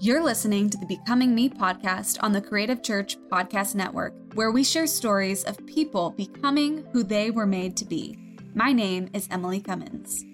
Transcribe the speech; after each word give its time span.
You're 0.00 0.24
listening 0.24 0.70
to 0.70 0.76
the 0.76 0.86
Becoming 0.86 1.36
Me 1.36 1.48
podcast 1.48 2.18
on 2.20 2.32
the 2.32 2.40
Creative 2.40 2.82
Church 2.82 3.16
Podcast 3.30 3.76
Network, 3.76 4.12
where 4.34 4.50
we 4.50 4.64
share 4.64 4.88
stories 4.88 5.44
of 5.44 5.64
people 5.66 6.10
becoming 6.10 6.84
who 6.92 7.04
they 7.04 7.30
were 7.30 7.46
made 7.46 7.76
to 7.76 7.84
be. 7.84 8.18
My 8.56 8.72
name 8.72 9.08
is 9.14 9.28
Emily 9.30 9.60
Cummins. 9.60 10.24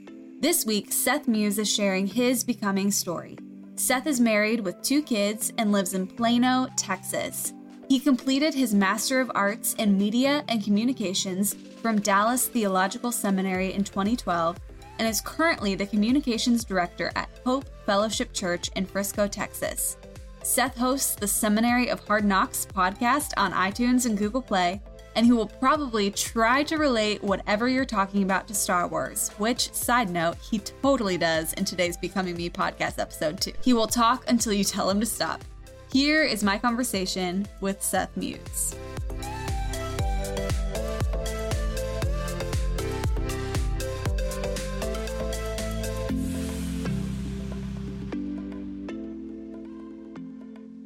This 0.41 0.65
week, 0.65 0.91
Seth 0.91 1.29
Muse 1.29 1.59
is 1.59 1.71
sharing 1.71 2.07
his 2.07 2.43
becoming 2.43 2.91
story. 2.91 3.37
Seth 3.77 4.07
is 4.07 4.19
married 4.19 4.61
with 4.61 4.81
two 4.81 5.03
kids 5.03 5.53
and 5.59 5.73
lives 5.73 5.93
in 5.93 6.07
Plano, 6.07 6.67
Texas. 6.79 7.53
He 7.87 8.01
completed 8.01 8.55
his 8.55 8.75
Master 8.75 9.21
of 9.21 9.31
Arts 9.35 9.75
in 9.75 9.99
Media 9.99 10.43
and 10.49 10.65
Communications 10.65 11.53
from 11.83 12.01
Dallas 12.01 12.49
Theological 12.49 13.13
Seminary 13.13 13.75
in 13.75 13.85
2012 13.85 14.57
and 15.01 15.09
is 15.09 15.23
currently 15.23 15.75
the 15.75 15.87
Communications 15.87 16.63
Director 16.63 17.11
at 17.17 17.31
Hope 17.43 17.65
Fellowship 17.87 18.35
Church 18.35 18.71
in 18.77 18.85
Frisco, 18.85 19.27
Texas. 19.27 19.97
Seth 20.43 20.77
hosts 20.77 21.15
the 21.15 21.27
Seminary 21.27 21.91
of 21.91 22.07
Hard 22.07 22.23
Knocks 22.23 22.67
podcast 22.67 23.33
on 23.39 23.53
iTunes 23.53 24.05
and 24.05 24.19
Google 24.19 24.43
Play, 24.43 24.83
and 25.17 25.25
he 25.25 25.33
will 25.33 25.47
probably 25.47 26.11
try 26.11 26.63
to 26.65 26.77
relate 26.77 27.23
whatever 27.23 27.67
you're 27.67 27.87
talking 27.87 28.23
about 28.25 28.47
to 28.49 28.55
Star 28.55 28.89
Wars, 28.89 29.31
which, 29.39 29.73
side 29.73 30.11
note, 30.11 30.37
he 30.37 30.59
totally 30.59 31.17
does 31.17 31.55
in 31.55 31.65
today's 31.65 31.97
Becoming 31.97 32.37
Me 32.37 32.51
podcast 32.51 32.99
episode, 32.99 33.41
too. 33.41 33.53
He 33.65 33.73
will 33.73 33.87
talk 33.87 34.29
until 34.29 34.53
you 34.53 34.65
tell 34.65 34.91
him 34.91 35.01
to 35.01 35.07
stop. 35.07 35.43
Here 35.91 36.25
is 36.25 36.45
my 36.45 36.59
conversation 36.59 37.47
with 37.63 37.83
Seth 37.83 38.15
Muse. 38.19 38.77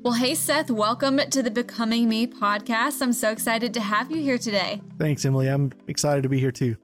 Well, 0.04 0.12
hey, 0.12 0.34
Seth, 0.34 0.70
welcome 0.70 1.16
to 1.30 1.42
the 1.42 1.50
Becoming 1.50 2.10
Me 2.10 2.27
podcast. 2.27 3.00
I'm 3.00 3.14
so 3.14 3.30
excited 3.30 3.72
to 3.72 3.80
have 3.80 4.11
you 4.11 4.20
here 4.20 4.36
today. 4.36 4.83
Thanks, 4.98 5.24
Emily. 5.24 5.48
I'm 5.48 5.72
excited 5.88 6.24
to 6.24 6.28
be 6.28 6.38
here 6.38 6.52
too. 6.52 6.77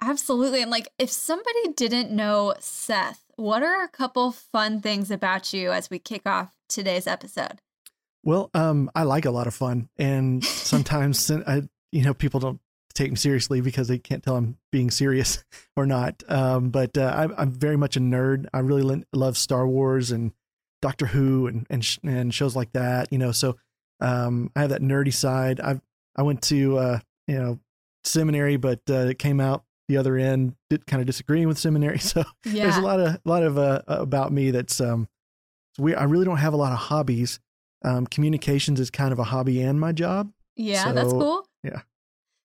Absolutely. 0.00 0.62
And 0.62 0.70
like, 0.70 0.86
if 0.96 1.10
somebody 1.10 1.72
didn't 1.74 2.12
know 2.12 2.54
Seth, 2.60 3.24
what 3.34 3.64
are 3.64 3.82
a 3.82 3.88
couple 3.88 4.30
fun 4.30 4.80
things 4.80 5.10
about 5.10 5.52
you 5.52 5.72
as 5.72 5.90
we 5.90 5.98
kick 5.98 6.22
off 6.24 6.54
today's 6.68 7.08
episode? 7.08 7.60
Well, 8.22 8.48
um, 8.54 8.92
I 8.94 9.02
like 9.02 9.24
a 9.24 9.32
lot 9.32 9.48
of 9.48 9.54
fun, 9.54 9.88
and 9.98 10.44
sometimes 10.44 11.28
I, 11.32 11.62
you 11.90 12.04
know, 12.04 12.14
people 12.14 12.38
don't 12.38 12.60
take 12.94 13.10
me 13.10 13.16
seriously 13.16 13.60
because 13.60 13.88
they 13.88 13.98
can't 13.98 14.22
tell 14.22 14.36
I'm 14.36 14.56
being 14.70 14.92
serious 14.92 15.42
or 15.76 15.84
not. 15.84 16.22
Um, 16.28 16.70
but 16.70 16.96
uh, 16.96 17.28
I, 17.28 17.42
I'm 17.42 17.50
very 17.50 17.76
much 17.76 17.96
a 17.96 18.00
nerd. 18.00 18.46
I 18.54 18.60
really 18.60 19.04
love 19.12 19.36
Star 19.36 19.66
Wars 19.66 20.12
and 20.12 20.30
Doctor 20.80 21.06
Who 21.06 21.46
and 21.46 21.66
and 21.70 21.98
and 22.04 22.34
shows 22.34 22.56
like 22.56 22.72
that. 22.72 23.12
You 23.12 23.18
know, 23.18 23.32
so 23.32 23.56
um, 24.00 24.50
I 24.54 24.60
have 24.60 24.70
that 24.70 24.82
nerdy 24.82 25.12
side. 25.12 25.60
I 25.60 25.80
I 26.16 26.22
went 26.22 26.42
to 26.42 26.78
uh, 26.78 26.98
you 27.26 27.38
know 27.38 27.58
seminary, 28.04 28.56
but 28.56 28.80
uh, 28.88 29.06
it 29.08 29.18
came 29.18 29.40
out 29.40 29.64
the 29.88 29.96
other 29.96 30.16
end 30.16 30.54
did 30.68 30.86
kind 30.86 31.00
of 31.00 31.06
disagreeing 31.06 31.48
with 31.48 31.58
seminary. 31.58 31.98
So 32.08 32.24
yeah. 32.44 32.64
there's 32.64 32.76
a 32.76 32.82
lot 32.82 33.00
of 33.00 33.14
a 33.14 33.20
lot 33.24 33.42
of 33.42 33.58
uh, 33.58 33.82
about 33.88 34.32
me 34.32 34.50
that's 34.50 34.80
um 34.80 35.08
we 35.78 35.94
I 35.94 36.04
really 36.04 36.24
don't 36.24 36.36
have 36.38 36.52
a 36.52 36.56
lot 36.56 36.72
of 36.72 36.78
hobbies. 36.78 37.40
Um, 37.84 38.06
communications 38.06 38.80
is 38.80 38.90
kind 38.90 39.12
of 39.12 39.18
a 39.18 39.24
hobby 39.24 39.62
and 39.62 39.78
my 39.78 39.92
job. 39.92 40.32
Yeah, 40.56 40.84
so, 40.84 40.92
that's 40.92 41.12
cool. 41.12 41.46
Yeah. 41.62 41.82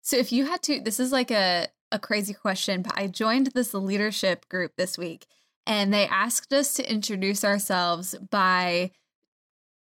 So 0.03 0.17
if 0.17 0.31
you 0.31 0.45
had 0.45 0.61
to, 0.63 0.79
this 0.79 0.99
is 0.99 1.11
like 1.11 1.31
a 1.31 1.67
a 1.91 1.99
crazy 1.99 2.33
question, 2.33 2.81
but 2.81 2.93
I 2.97 3.07
joined 3.07 3.47
this 3.47 3.73
leadership 3.73 4.47
group 4.49 4.73
this 4.77 4.97
week 4.97 5.25
and 5.65 5.93
they 5.93 6.07
asked 6.07 6.53
us 6.53 6.73
to 6.75 6.91
introduce 6.91 7.43
ourselves 7.43 8.15
by 8.29 8.91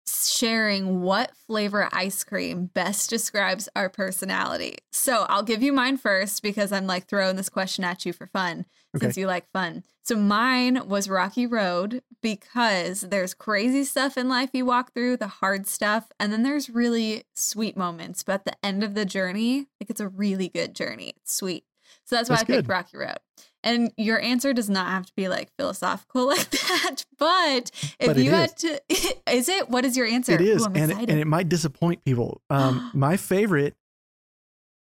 sharing 0.09 1.01
what 1.01 1.35
flavor 1.47 1.87
ice 1.91 2.23
cream 2.23 2.65
best 2.73 3.09
describes 3.09 3.69
our 3.75 3.89
personality. 3.89 4.77
So 4.91 5.25
I'll 5.29 5.43
give 5.43 5.61
you 5.61 5.73
mine 5.73 5.97
first 5.97 6.41
because 6.41 6.71
I'm 6.71 6.87
like 6.87 7.07
throwing 7.07 7.35
this 7.35 7.49
question 7.49 7.83
at 7.83 8.05
you 8.05 8.13
for 8.13 8.27
fun 8.27 8.65
okay. 8.95 9.05
since 9.05 9.17
you 9.17 9.27
like 9.27 9.51
fun. 9.51 9.83
So 10.03 10.15
mine 10.15 10.87
was 10.87 11.09
Rocky 11.09 11.45
Road 11.45 12.01
because 12.21 13.01
there's 13.01 13.33
crazy 13.33 13.83
stuff 13.83 14.17
in 14.17 14.27
life 14.27 14.49
you 14.53 14.65
walk 14.65 14.93
through, 14.93 15.17
the 15.17 15.27
hard 15.27 15.67
stuff, 15.67 16.11
and 16.19 16.33
then 16.33 16.43
there's 16.43 16.69
really 16.69 17.25
sweet 17.35 17.77
moments. 17.77 18.23
But 18.23 18.33
at 18.33 18.45
the 18.45 18.65
end 18.65 18.83
of 18.83 18.95
the 18.95 19.05
journey, 19.05 19.67
like 19.79 19.89
it's 19.89 20.01
a 20.01 20.07
really 20.07 20.49
good 20.49 20.73
journey. 20.73 21.13
It's 21.17 21.35
sweet. 21.35 21.65
So 22.05 22.15
that's 22.15 22.29
why 22.29 22.37
that's 22.37 22.49
I 22.49 22.55
picked 22.55 22.67
Rocky 22.67 22.97
Road. 22.97 23.19
And 23.63 23.91
your 23.97 24.21
answer 24.21 24.53
does 24.53 24.69
not 24.69 24.87
have 24.87 25.05
to 25.05 25.13
be 25.15 25.27
like 25.27 25.49
philosophical 25.57 26.27
like 26.27 26.49
that. 26.49 27.05
But 27.17 27.71
if 27.99 28.07
but 28.07 28.17
you 28.17 28.31
had 28.31 28.55
to, 28.57 28.81
is 29.31 29.49
it? 29.49 29.69
What 29.69 29.85
is 29.85 29.97
your 29.97 30.07
answer? 30.07 30.33
It 30.33 30.41
is. 30.41 30.65
Ooh, 30.65 30.71
and, 30.73 30.91
it, 30.91 31.09
and 31.09 31.19
it 31.19 31.27
might 31.27 31.49
disappoint 31.49 32.03
people. 32.05 32.41
Um, 32.51 32.91
my 32.93 33.15
favorite 33.15 33.75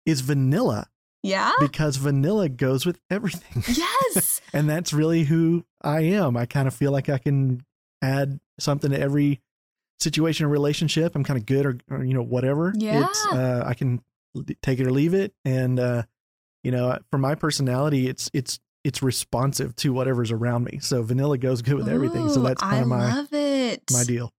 is 0.05 0.21
vanilla. 0.21 0.88
Yeah. 1.22 1.53
Because 1.59 1.97
vanilla 1.97 2.49
goes 2.49 2.87
with 2.87 3.00
everything. 3.10 3.65
Yes. 4.15 4.41
and 4.53 4.69
that's 4.69 4.93
really 4.93 5.25
who 5.25 5.65
I 5.82 6.03
am. 6.03 6.37
I 6.37 6.47
kind 6.47 6.69
of 6.69 6.75
feel 6.75 6.93
like 6.93 7.09
I 7.09 7.19
can 7.19 7.65
add 8.00 8.38
something 8.60 8.93
to 8.93 9.00
every 9.00 9.41
situation 9.99 10.47
or 10.47 10.49
relationship. 10.49 11.16
I'm 11.16 11.25
kind 11.25 11.38
of 11.38 11.47
good 11.47 11.66
or, 11.66 11.78
or 11.91 12.05
you 12.05 12.15
know, 12.15 12.22
whatever. 12.22 12.72
Yeah. 12.76 13.06
It's, 13.06 13.26
uh, 13.26 13.65
I 13.66 13.75
can 13.75 14.00
take 14.62 14.78
it 14.78 14.87
or 14.87 14.93
leave 14.93 15.15
it. 15.15 15.34
And, 15.44 15.81
uh, 15.81 16.03
you 16.66 16.72
know, 16.72 16.99
for 17.12 17.19
my 17.19 17.37
personality, 17.37 18.09
it's 18.09 18.28
it's 18.34 18.59
it's 18.82 19.00
responsive 19.00 19.77
to 19.77 19.93
whatever's 19.93 20.32
around 20.32 20.65
me. 20.65 20.81
So 20.81 21.00
vanilla 21.00 21.38
goes 21.38 21.62
good 21.62 21.75
with 21.75 21.88
everything. 21.88 22.28
so 22.28 22.43
that's 22.43 22.60
kind 22.60 22.82
of 22.82 22.88
my 22.88 23.15
love 23.15 23.32
it. 23.32 23.84
my 23.93 24.03
deal. 24.03 24.32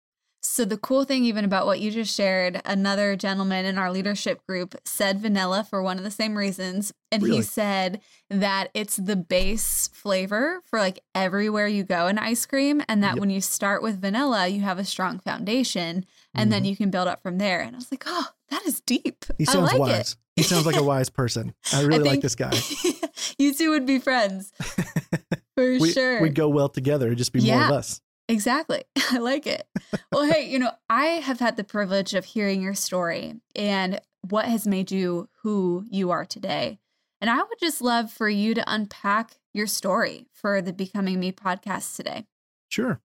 So 0.42 0.65
the 0.65 0.76
cool 0.76 1.04
thing 1.04 1.25
even 1.25 1.44
about 1.44 1.66
what 1.66 1.78
you 1.78 1.92
just 1.92 2.12
shared, 2.12 2.60
another 2.65 3.15
gentleman 3.15 3.65
in 3.65 3.78
our 3.78 3.92
leadership 3.92 4.44
group 4.44 4.75
said 4.84 5.20
vanilla 5.20 5.65
for 5.70 5.84
one 5.84 5.98
of 5.98 6.04
the 6.04 6.10
same 6.10 6.36
reasons. 6.36 6.92
And 7.12 7.22
really? 7.22 7.36
he 7.36 7.42
said 7.42 8.00
that 8.28 8.70
it's 8.75 8.97
the 8.97 9.16
base 9.16 9.88
flavor 9.92 10.62
for 10.65 10.81
like 10.81 10.98
everywhere 11.15 11.69
you 11.69 11.84
go 11.84 12.09
in 12.09 12.19
ice 12.19 12.44
cream. 12.44 12.82
And 12.88 13.04
that 13.04 13.15
yep. 13.15 13.20
when 13.20 13.31
you 13.31 13.41
start 13.41 13.82
with 13.82 14.00
vanilla, 14.00 14.48
you 14.48 14.62
have 14.62 14.81
a 14.81 14.84
strong 14.84 15.20
foundation 15.20 16.04
and 16.34 16.50
mm-hmm. 16.50 16.50
then 16.50 16.65
you 16.65 16.76
can 16.76 16.91
build 16.91 17.06
up 17.06 17.22
from 17.22 17.38
there. 17.38 17.60
And 17.60 17.76
I 17.76 17.78
was 17.78 17.92
like, 17.92 18.04
oh, 18.04 18.26
that 18.50 18.66
is 18.66 18.81
deep. 18.81 19.25
He 19.38 19.44
sounds 19.44 19.70
like 19.72 19.78
wise. 19.78 20.12
It. 20.12 20.16
He 20.36 20.42
sounds 20.42 20.66
like 20.66 20.76
a 20.76 20.82
wise 20.84 21.10
person. 21.10 21.54
I 21.72 21.82
really 21.82 22.08
I 22.08 22.12
like 22.12 22.20
this 22.20 22.34
guy. 22.34 22.52
you 23.38 23.54
two 23.54 23.70
would 23.70 23.86
be 23.86 23.98
friends 23.98 24.52
for 25.54 25.78
we, 25.78 25.91
sure. 25.92 26.20
We'd 26.20 26.34
go 26.34 26.48
well 26.48 26.69
together. 26.69 27.06
It'd 27.06 27.19
just 27.19 27.32
be 27.32 27.41
yeah, 27.41 27.56
more 27.56 27.64
of 27.64 27.72
us. 27.72 28.00
Exactly. 28.28 28.84
I 29.10 29.19
like 29.19 29.47
it. 29.47 29.66
well, 30.12 30.30
hey, 30.30 30.48
you 30.48 30.58
know, 30.58 30.72
I 30.91 31.04
have 31.04 31.41
had 31.41 31.56
the 31.56 31.64
privilege 31.64 32.14
of 32.14 32.24
hearing 32.24 32.60
your 32.60 32.74
story 32.74 33.34
and 33.54 34.00
what 34.28 34.47
has 34.47 34.66
made 34.66 34.91
you 34.91 35.28
who 35.42 35.84
you 35.91 36.10
are 36.10 36.24
today. 36.24 36.78
And 37.20 37.30
I 37.30 37.36
would 37.36 37.58
just 37.60 37.80
love 37.80 38.10
for 38.10 38.28
you 38.28 38.54
to 38.54 38.64
unpack 38.66 39.36
your 39.54 39.66
story 39.66 40.26
for 40.32 40.60
the 40.60 40.72
Becoming 40.72 41.18
Me 41.18 41.32
podcast 41.32 41.97
today. 41.97 42.26
Sure. 42.68 43.00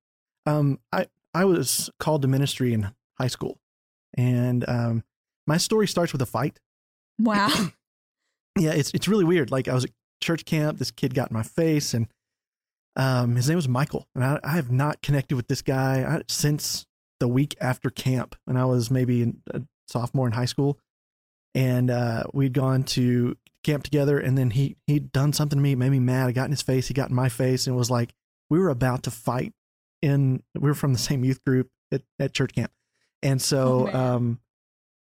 Um, 0.46 0.80
I 0.92 1.08
I 1.34 1.46
was 1.46 1.90
called 2.00 2.24
to 2.24 2.28
ministry 2.28 2.74
in 2.74 2.92
high 3.18 3.28
school, 3.28 3.59
and 4.18 4.68
um, 4.68 5.03
my 5.48 5.58
story 5.58 5.88
starts 5.88 6.12
with 6.12 6.22
a 6.22 6.25
fight. 6.25 6.59
Wow. 7.20 7.50
yeah, 8.58 8.72
it's 8.72 8.92
it's 8.94 9.08
really 9.08 9.26
weird. 9.26 9.52
Like 9.52 9.68
I 9.68 9.74
was 9.74 9.86
at 9.86 9.92
church 10.22 10.46
camp, 10.46 10.80
this 10.80 10.92
kid 10.92 11.14
got 11.14 11.32
in 11.32 11.34
my 11.34 11.44
face, 11.44 11.94
and 11.94 12.08
um, 12.96 13.36
his 13.36 13.48
name 13.48 13.56
was 13.56 13.68
Michael, 13.68 14.08
and 14.16 14.24
I, 14.24 14.40
I 14.44 14.52
have 14.52 14.72
not 14.72 15.02
connected 15.02 15.36
with 15.36 15.48
this 15.48 15.62
guy 15.62 16.02
uh, 16.04 16.22
since 16.28 16.86
the 17.20 17.28
week 17.28 17.56
after 17.62 17.90
camp, 17.90 18.36
and 18.48 18.58
I 18.58 18.66
was 18.66 18.92
maybe 18.92 19.34
a 19.52 19.62
sophomore 19.88 20.28
in 20.28 20.34
high 20.34 20.46
school, 20.46 20.80
and 21.56 21.90
uh, 21.90 22.24
we'd 22.34 22.54
gone 22.54 22.84
to 22.84 23.38
camp 23.64 23.84
together, 23.84 24.20
and 24.20 24.38
then 24.38 24.52
he 24.52 24.76
he'd 24.88 25.12
done 25.12 25.34
something 25.34 25.58
to 25.58 25.64
me, 25.64 25.76
made 25.76 25.92
me 25.92 26.00
mad. 26.00 26.28
I 26.28 26.32
got 26.32 26.46
in 26.46 26.52
his 26.52 26.62
face, 26.62 26.88
he 26.88 26.94
got 26.94 27.10
in 27.10 27.16
my 27.16 27.30
face, 27.30 27.68
and 27.68 27.76
it 27.76 27.78
was 27.78 27.92
like 27.92 28.14
we 28.50 28.60
were 28.60 28.70
about 28.70 29.04
to 29.04 29.12
fight. 29.12 29.54
In 30.02 30.42
we 30.56 30.68
were 30.68 30.74
from 30.74 30.94
the 30.94 31.00
same 31.00 31.24
youth 31.24 31.44
group 31.46 31.70
at, 31.92 32.02
at 32.20 32.34
church 32.34 32.54
camp, 32.54 32.72
and 33.22 33.42
so 33.42 33.88
oh, 33.94 33.98
um, 33.98 34.40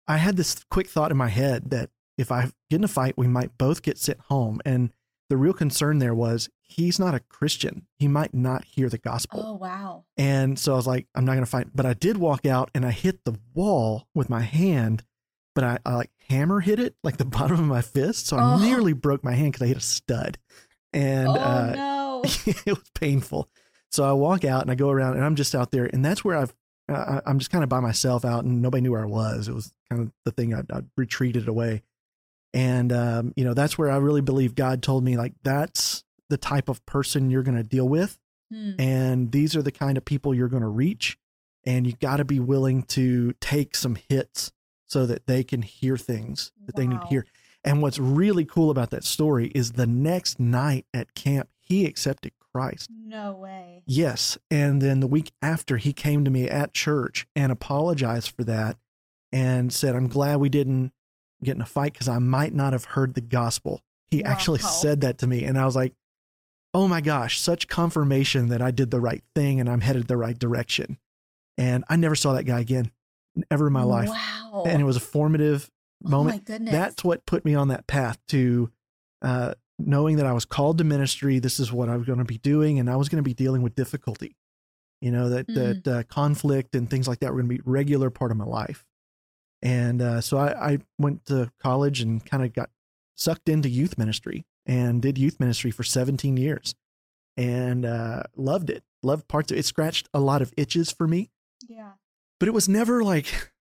I 0.09 0.17
had 0.17 0.37
this 0.37 0.65
quick 0.71 0.89
thought 0.89 1.13
in 1.13 1.17
my 1.17 1.29
head 1.29 1.71
that 1.71 1.91
if 2.19 2.31
I 2.33 2.51
get 2.69 2.77
in 2.77 2.85
a 2.85 2.89
fight, 2.89 3.17
we 3.17 3.29
might 3.29 3.57
both 3.57 3.83
get 3.83 3.97
sent 3.97 4.21
home. 4.23 4.61
And 4.65 4.93
the 5.31 5.37
real 5.37 5.53
concern 5.53 5.99
there 5.99 6.15
was 6.15 6.49
he's 6.63 6.99
not 6.99 7.15
a 7.15 7.21
Christian. 7.21 7.87
He 7.99 8.09
might 8.09 8.35
not 8.35 8.65
hear 8.65 8.89
the 8.89 8.99
gospel. 8.99 9.43
Oh, 9.45 9.55
wow. 9.55 10.05
And 10.17 10.59
so 10.59 10.73
I 10.73 10.77
was 10.77 10.87
like, 10.87 11.07
I'm 11.15 11.25
not 11.25 11.33
going 11.33 11.45
to 11.45 11.51
fight. 11.51 11.69
But 11.75 11.87
I 11.87 11.95
did 11.95 12.19
walk 12.19 12.45
out 12.45 12.71
and 12.75 12.85
I 12.85 12.91
hit 12.91 13.25
the 13.25 13.39
wall 13.55 14.09
with 14.15 14.29
my 14.29 14.41
hand, 14.41 15.05
but 15.55 15.65
I, 15.65 15.79
I 15.87 15.95
like 15.95 16.11
hammer 16.29 16.61
hit 16.61 16.79
it 16.79 16.95
like 17.03 17.17
the 17.17 17.25
bottom 17.27 17.59
of 17.59 17.67
my 17.67 17.83
fist. 17.83 18.27
So 18.27 18.37
I 18.37 18.55
oh. 18.55 18.59
nearly 18.59 18.93
broke 18.93 19.25
my 19.25 19.33
hand 19.33 19.53
because 19.53 19.65
I 19.65 19.69
hit 19.69 19.79
a 19.79 19.81
stud. 19.81 20.39
And 20.93 21.29
oh, 21.29 21.33
uh, 21.33 21.73
no. 21.77 22.23
it 22.47 22.67
was 22.67 22.91
painful. 22.95 23.49
So 23.91 24.05
I 24.05 24.13
walk 24.13 24.45
out 24.45 24.63
and 24.63 24.71
I 24.71 24.75
go 24.75 24.91
around 24.91 25.17
and 25.17 25.25
I'm 25.25 25.37
just 25.37 25.55
out 25.55 25.71
there. 25.71 25.87
And 25.87 26.05
that's 26.05 26.25
where 26.25 26.37
I've, 26.37 26.55
uh, 26.89 27.21
I'm 27.27 27.39
just 27.39 27.51
kind 27.51 27.65
of 27.65 27.71
by 27.71 27.81
myself 27.81 28.25
out 28.25 28.45
and 28.45 28.61
nobody 28.63 28.83
knew 28.83 28.93
where 28.93 29.03
I 29.03 29.07
was. 29.07 29.49
It 29.49 29.55
was 29.55 29.73
kind 29.91 30.03
of 30.03 30.13
the 30.25 30.31
thing 30.31 30.55
I, 30.55 30.61
I 30.71 30.83
retreated 30.97 31.49
away. 31.49 31.83
And, 32.55 32.93
um, 32.93 33.33
you 33.37 33.45
know, 33.45 33.55
that's 33.55 33.77
where 33.77 33.91
I 33.91 33.97
really 33.99 34.23
believe 34.23 34.55
God 34.55 34.83
told 34.83 35.05
me, 35.05 35.17
like, 35.17 35.35
that's 35.43 36.05
the 36.29 36.39
type 36.39 36.69
of 36.69 36.85
person 36.87 37.31
you're 37.31 37.43
going 37.43 37.57
to 37.57 37.63
deal 37.63 37.89
with. 37.89 38.19
Hmm. 38.53 38.73
And 38.79 39.33
these 39.33 39.55
are 39.55 39.63
the 39.63 39.73
kind 39.73 39.99
of 39.99 40.05
people 40.05 40.35
you're 40.35 40.49
going 40.49 40.63
to 40.63 40.69
reach. 40.69 41.19
and 41.69 41.87
you 41.87 41.93
got 42.01 42.17
to 42.17 42.25
be 42.25 42.41
willing 42.41 42.83
to 42.83 43.35
take 43.41 43.77
some 43.77 43.97
hits 44.09 44.53
so 44.87 45.05
that 45.05 45.27
they 45.27 45.45
can 45.45 45.61
hear 45.61 45.99
things 45.99 46.51
that 46.67 46.75
wow. 46.75 46.81
they 46.81 46.87
need 46.87 47.01
to 47.03 47.07
hear. 47.09 47.27
And 47.63 47.83
what's 47.83 47.99
really 47.99 48.47
cool 48.47 48.71
about 48.71 48.89
that 48.91 49.05
story 49.05 49.49
is 49.55 49.73
the 49.73 49.87
next 49.87 50.41
night 50.41 50.87
at 50.95 51.15
camp, 51.15 51.51
he 51.59 51.85
accepted 51.85 52.33
Christ. 52.53 52.89
No 52.91 53.35
way. 53.35 53.83
Yes. 53.87 54.39
And 54.51 54.81
then 54.81 55.01
the 55.01 55.07
week 55.07 55.33
after, 55.43 55.77
he 55.77 55.93
came 55.93 56.25
to 56.25 56.31
me 56.31 56.49
at 56.49 56.73
church 56.73 57.27
and 57.37 57.53
apologized 57.53 58.31
for 58.35 58.45
that 58.45 58.79
and 59.31 59.71
said, 59.71 59.95
I'm 59.95 60.09
glad 60.09 60.37
we 60.37 60.49
didn't 60.49 60.93
get 61.43 61.57
in 61.57 61.63
a 61.63 61.67
fight 61.67 61.93
because 61.93 62.09
I 62.09 62.19
might 62.19 62.55
not 62.55 62.73
have 62.73 62.85
heard 62.85 63.15
the 63.15 63.21
gospel. 63.21 63.83
He 64.11 64.23
wow. 64.23 64.31
actually 64.31 64.61
said 64.61 65.03
that 65.03 65.19
to 65.19 65.27
me. 65.27 65.45
And 65.45 65.59
I 65.59 65.65
was 65.65 65.77
like, 65.77 65.95
oh 66.75 66.89
my 66.89 67.01
gosh, 67.01 67.39
such 67.39 67.69
confirmation 67.69 68.49
that 68.49 68.63
I 68.63 68.71
did 68.71 68.91
the 68.91 69.01
right 69.01 69.23
thing 69.35 69.61
and 69.61 69.69
I'm 69.69 69.81
headed 69.81 70.09
the 70.09 70.17
right 70.17 70.39
direction. 70.39 70.99
And 71.57 71.85
I 71.89 71.97
never 71.97 72.15
saw 72.15 72.35
that 72.35 72.45
guy 72.45 72.61
again, 72.61 72.93
ever 73.51 73.67
in 73.67 73.73
my 73.73 73.83
life. 73.83 74.09
Wow. 74.09 74.65
And 74.67 74.81
it 74.81 74.85
was 74.85 74.97
a 74.97 75.01
formative 75.01 75.71
moment. 76.03 76.35
Oh 76.35 76.39
my 76.39 76.39
goodness. 76.39 76.73
That's 76.73 77.05
what 77.05 77.27
put 77.27 77.45
me 77.45 77.55
on 77.55 77.69
that 77.69 77.87
path 77.87 78.19
to 78.29 78.71
uh, 79.23 79.55
knowing 79.79 80.17
that 80.17 80.27
I 80.27 80.33
was 80.33 80.45
called 80.45 80.79
to 80.79 80.85
ministry. 80.85 81.39
This 81.39 81.61
is 81.61 81.73
what 81.73 81.89
I 81.89 81.97
was 81.97 82.07
going 82.07 82.19
to 82.19 82.25
be 82.25 82.39
doing, 82.39 82.79
and 82.79 82.91
I 82.91 82.97
was 82.97 83.09
going 83.09 83.23
to 83.23 83.29
be 83.29 83.35
dealing 83.35 83.63
with 83.63 83.75
difficulty. 83.75 84.37
You 85.01 85.13
know 85.13 85.29
that 85.29 85.47
mm. 85.47 85.55
that 85.85 85.89
uh, 85.89 86.03
conflict 86.05 86.75
and 86.75 86.91
things 86.91 87.07
like 87.07 87.21
that 87.21 87.33
were 87.33 87.41
going 87.41 87.49
to 87.51 87.63
be 87.63 87.63
regular 87.65 88.11
part 88.11 88.31
of 88.31 88.37
my 88.37 88.45
life. 88.45 88.85
And 89.63 90.01
uh, 90.01 90.21
so 90.21 90.39
I, 90.39 90.73
I 90.73 90.79
went 90.99 91.25
to 91.27 91.51
college 91.61 92.01
and 92.01 92.25
kind 92.25 92.45
of 92.45 92.53
got 92.53 92.71
sucked 93.17 93.49
into 93.49 93.69
youth 93.69 93.99
ministry 93.99 94.47
and 94.67 95.03
did 95.03 95.19
youth 95.19 95.41
ministry 95.41 95.71
for 95.71 95.83
17 95.83 96.37
years 96.37 96.75
and 97.37 97.85
uh, 97.85 98.23
loved 98.37 98.71
it. 98.71 98.85
Loved 99.03 99.29
parts 99.29 99.51
of 99.51 99.57
it. 99.57 99.61
it. 99.61 99.65
Scratched 99.65 100.09
a 100.15 100.21
lot 100.21 100.43
of 100.43 100.53
itches 100.57 100.91
for 100.91 101.09
me. 101.09 101.31
Yeah. 101.69 101.93
But 102.39 102.49
it 102.49 102.55
was 102.55 102.69
never 102.69 103.03
like 103.03 103.53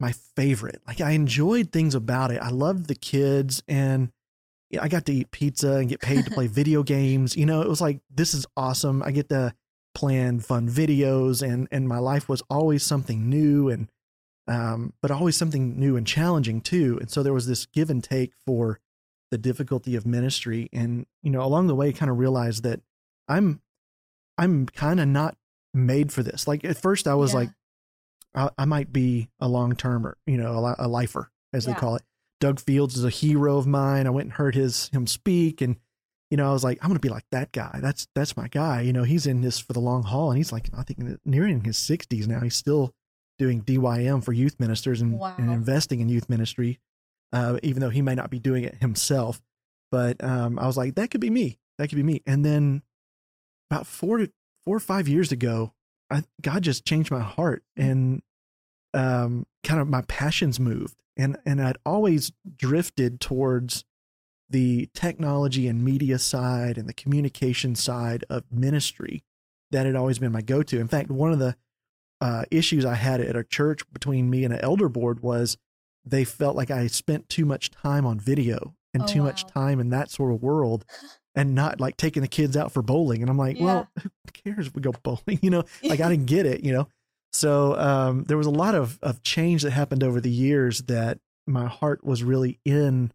my 0.00 0.12
favorite. 0.12 0.80
Like 0.86 1.00
I 1.00 1.12
enjoyed 1.12 1.72
things 1.72 1.94
about 1.94 2.30
it. 2.30 2.40
I 2.42 2.50
loved 2.50 2.86
the 2.88 2.94
kids 2.94 3.62
and 3.68 4.10
I 4.78 4.88
got 4.88 5.06
to 5.06 5.12
eat 5.12 5.30
pizza 5.30 5.74
and 5.76 5.88
get 5.88 6.00
paid 6.00 6.24
to 6.24 6.30
play 6.30 6.46
video 6.48 6.82
games. 6.82 7.36
You 7.36 7.46
know, 7.46 7.62
it 7.62 7.68
was 7.68 7.80
like 7.80 8.00
this 8.10 8.34
is 8.34 8.46
awesome. 8.56 9.02
I 9.02 9.12
get 9.12 9.28
to 9.30 9.54
plan 9.94 10.38
fun 10.40 10.68
videos 10.68 11.42
and 11.42 11.66
and 11.72 11.88
my 11.88 11.98
life 11.98 12.28
was 12.28 12.42
always 12.48 12.82
something 12.84 13.28
new 13.28 13.68
and 13.68 13.88
um 14.48 14.92
but 15.00 15.10
always 15.10 15.36
something 15.36 15.78
new 15.78 15.96
and 15.96 16.06
challenging 16.06 16.60
too. 16.60 16.98
And 17.00 17.10
so 17.10 17.22
there 17.22 17.32
was 17.34 17.46
this 17.46 17.66
give 17.66 17.90
and 17.90 18.02
take 18.02 18.32
for 18.46 18.80
the 19.30 19.38
difficulty 19.38 19.94
of 19.94 20.06
ministry 20.06 20.70
and 20.72 21.04
you 21.22 21.30
know 21.30 21.42
along 21.42 21.66
the 21.66 21.74
way 21.74 21.92
kind 21.92 22.10
of 22.10 22.18
realized 22.18 22.62
that 22.62 22.80
I'm 23.28 23.60
I'm 24.38 24.66
kind 24.66 25.00
of 25.00 25.08
not 25.08 25.36
made 25.74 26.12
for 26.12 26.22
this. 26.22 26.48
Like 26.48 26.64
at 26.64 26.78
first 26.78 27.06
I 27.06 27.14
was 27.14 27.32
yeah. 27.32 27.38
like 27.38 27.50
I, 28.34 28.50
I, 28.58 28.64
might 28.64 28.92
be 28.92 29.30
a 29.40 29.48
long 29.48 29.74
termer, 29.74 30.16
you 30.26 30.36
know, 30.36 30.64
a, 30.64 30.76
a 30.78 30.88
lifer 30.88 31.30
as 31.52 31.66
yeah. 31.66 31.74
they 31.74 31.80
call 31.80 31.96
it. 31.96 32.02
Doug 32.40 32.60
Fields 32.60 32.96
is 32.96 33.04
a 33.04 33.10
hero 33.10 33.58
of 33.58 33.66
mine. 33.66 34.06
I 34.06 34.10
went 34.10 34.26
and 34.26 34.32
heard 34.34 34.54
his 34.54 34.88
him 34.90 35.06
speak, 35.06 35.60
and 35.60 35.76
you 36.30 36.36
know, 36.36 36.48
I 36.48 36.52
was 36.52 36.62
like, 36.62 36.78
I'm 36.80 36.88
gonna 36.88 37.00
be 37.00 37.08
like 37.08 37.26
that 37.32 37.50
guy. 37.52 37.80
That's 37.82 38.06
that's 38.14 38.36
my 38.36 38.48
guy. 38.48 38.82
You 38.82 38.92
know, 38.92 39.02
he's 39.02 39.26
in 39.26 39.40
this 39.40 39.58
for 39.58 39.72
the 39.72 39.80
long 39.80 40.04
haul, 40.04 40.30
and 40.30 40.38
he's 40.38 40.52
like, 40.52 40.68
I 40.76 40.82
think 40.82 41.18
nearing 41.24 41.64
his 41.64 41.78
60s 41.78 42.28
now. 42.28 42.40
He's 42.40 42.54
still 42.54 42.94
doing 43.38 43.62
DYM 43.62 44.22
for 44.22 44.32
youth 44.32 44.58
ministers 44.58 45.00
and, 45.00 45.18
wow. 45.18 45.34
and 45.38 45.50
investing 45.50 46.00
in 46.00 46.08
youth 46.08 46.28
ministry, 46.28 46.80
uh, 47.32 47.58
even 47.62 47.80
though 47.80 47.90
he 47.90 48.02
may 48.02 48.14
not 48.14 48.30
be 48.30 48.38
doing 48.38 48.64
it 48.64 48.76
himself. 48.76 49.40
But 49.90 50.22
um, 50.22 50.58
I 50.58 50.66
was 50.66 50.76
like, 50.76 50.96
that 50.96 51.10
could 51.10 51.20
be 51.20 51.30
me. 51.30 51.58
That 51.78 51.88
could 51.88 51.96
be 51.96 52.02
me. 52.02 52.22
And 52.26 52.44
then 52.44 52.82
about 53.70 53.86
four 53.86 54.18
to 54.18 54.30
four 54.64 54.76
or 54.76 54.80
five 54.80 55.08
years 55.08 55.32
ago, 55.32 55.72
I, 56.10 56.24
God 56.42 56.62
just 56.62 56.84
changed 56.84 57.10
my 57.10 57.20
heart, 57.20 57.62
mm. 57.78 57.90
and 57.90 58.22
um, 58.94 59.46
kind 59.62 59.80
of 59.80 59.88
my 59.88 60.02
passions 60.02 60.58
moved 60.58 60.96
and 61.18 61.36
and 61.44 61.60
I'd 61.60 61.76
always 61.84 62.32
drifted 62.56 63.20
towards 63.20 63.84
the 64.48 64.88
technology 64.94 65.66
and 65.66 65.84
media 65.84 66.18
side 66.18 66.78
and 66.78 66.88
the 66.88 66.94
communication 66.94 67.74
side 67.74 68.24
of 68.30 68.44
ministry 68.50 69.24
that 69.70 69.84
had 69.84 69.96
always 69.96 70.18
been 70.18 70.32
my 70.32 70.40
go-to. 70.40 70.80
In 70.80 70.88
fact, 70.88 71.10
one 71.10 71.32
of 71.32 71.38
the 71.38 71.56
uh, 72.20 72.44
issues 72.50 72.84
I 72.84 72.94
had 72.94 73.20
at 73.20 73.36
a 73.36 73.44
church 73.44 73.82
between 73.92 74.30
me 74.30 74.44
and 74.44 74.52
an 74.52 74.60
elder 74.60 74.88
board 74.88 75.20
was 75.20 75.56
they 76.04 76.24
felt 76.24 76.56
like 76.56 76.70
I 76.70 76.86
spent 76.86 77.28
too 77.28 77.44
much 77.44 77.70
time 77.70 78.06
on 78.06 78.18
video 78.18 78.74
and 78.94 79.02
oh, 79.02 79.06
too 79.06 79.20
wow. 79.20 79.26
much 79.26 79.46
time 79.46 79.80
in 79.80 79.90
that 79.90 80.10
sort 80.10 80.32
of 80.32 80.42
world 80.42 80.84
and 81.34 81.54
not 81.54 81.80
like 81.80 81.96
taking 81.96 82.22
the 82.22 82.28
kids 82.28 82.56
out 82.56 82.72
for 82.72 82.82
bowling. 82.82 83.22
And 83.22 83.30
I'm 83.30 83.38
like, 83.38 83.58
yeah. 83.58 83.64
well, 83.64 83.88
who 84.02 84.10
cares 84.32 84.66
if 84.66 84.74
we 84.74 84.82
go 84.82 84.92
bowling? 85.02 85.20
You 85.42 85.50
know, 85.50 85.64
like 85.82 86.00
I 86.00 86.08
didn't 86.08 86.26
get 86.26 86.46
it, 86.46 86.64
you 86.64 86.72
know. 86.72 86.88
So 87.32 87.78
um, 87.78 88.24
there 88.24 88.38
was 88.38 88.46
a 88.46 88.50
lot 88.50 88.74
of, 88.74 88.98
of 89.02 89.22
change 89.22 89.62
that 89.62 89.70
happened 89.70 90.02
over 90.02 90.20
the 90.20 90.30
years 90.30 90.82
that 90.82 91.18
my 91.46 91.66
heart 91.66 92.02
was 92.02 92.22
really 92.22 92.58
in 92.64 93.12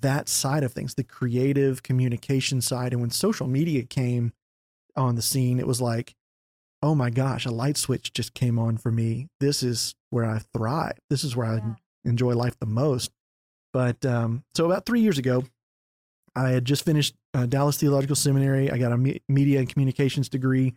that 0.00 0.28
side 0.28 0.64
of 0.64 0.72
things, 0.72 0.94
the 0.94 1.04
creative 1.04 1.82
communication 1.82 2.60
side. 2.60 2.92
And 2.92 3.00
when 3.00 3.10
social 3.10 3.46
media 3.46 3.84
came 3.84 4.32
on 4.96 5.14
the 5.14 5.22
scene, 5.22 5.58
it 5.58 5.66
was 5.66 5.80
like, 5.80 6.14
oh 6.82 6.94
my 6.94 7.10
gosh, 7.10 7.44
a 7.44 7.50
light 7.50 7.76
switch 7.76 8.12
just 8.12 8.34
came 8.34 8.58
on 8.58 8.76
for 8.76 8.90
me. 8.90 9.28
This 9.40 9.62
is 9.62 9.94
where 10.10 10.24
I 10.24 10.40
thrive. 10.54 10.98
This 11.10 11.24
is 11.24 11.36
where 11.36 11.54
yeah. 11.54 11.60
I 11.60 12.08
enjoy 12.08 12.34
life 12.34 12.58
the 12.58 12.66
most. 12.66 13.10
But 13.72 14.04
um, 14.06 14.44
so 14.54 14.66
about 14.66 14.86
three 14.86 15.00
years 15.00 15.18
ago, 15.18 15.44
I 16.34 16.50
had 16.50 16.64
just 16.64 16.84
finished 16.84 17.14
uh, 17.34 17.46
Dallas 17.46 17.78
Theological 17.78 18.16
Seminary. 18.16 18.70
I 18.70 18.78
got 18.78 18.92
a 18.92 18.96
me- 18.96 19.22
media 19.28 19.58
and 19.58 19.68
communications 19.68 20.28
degree. 20.28 20.74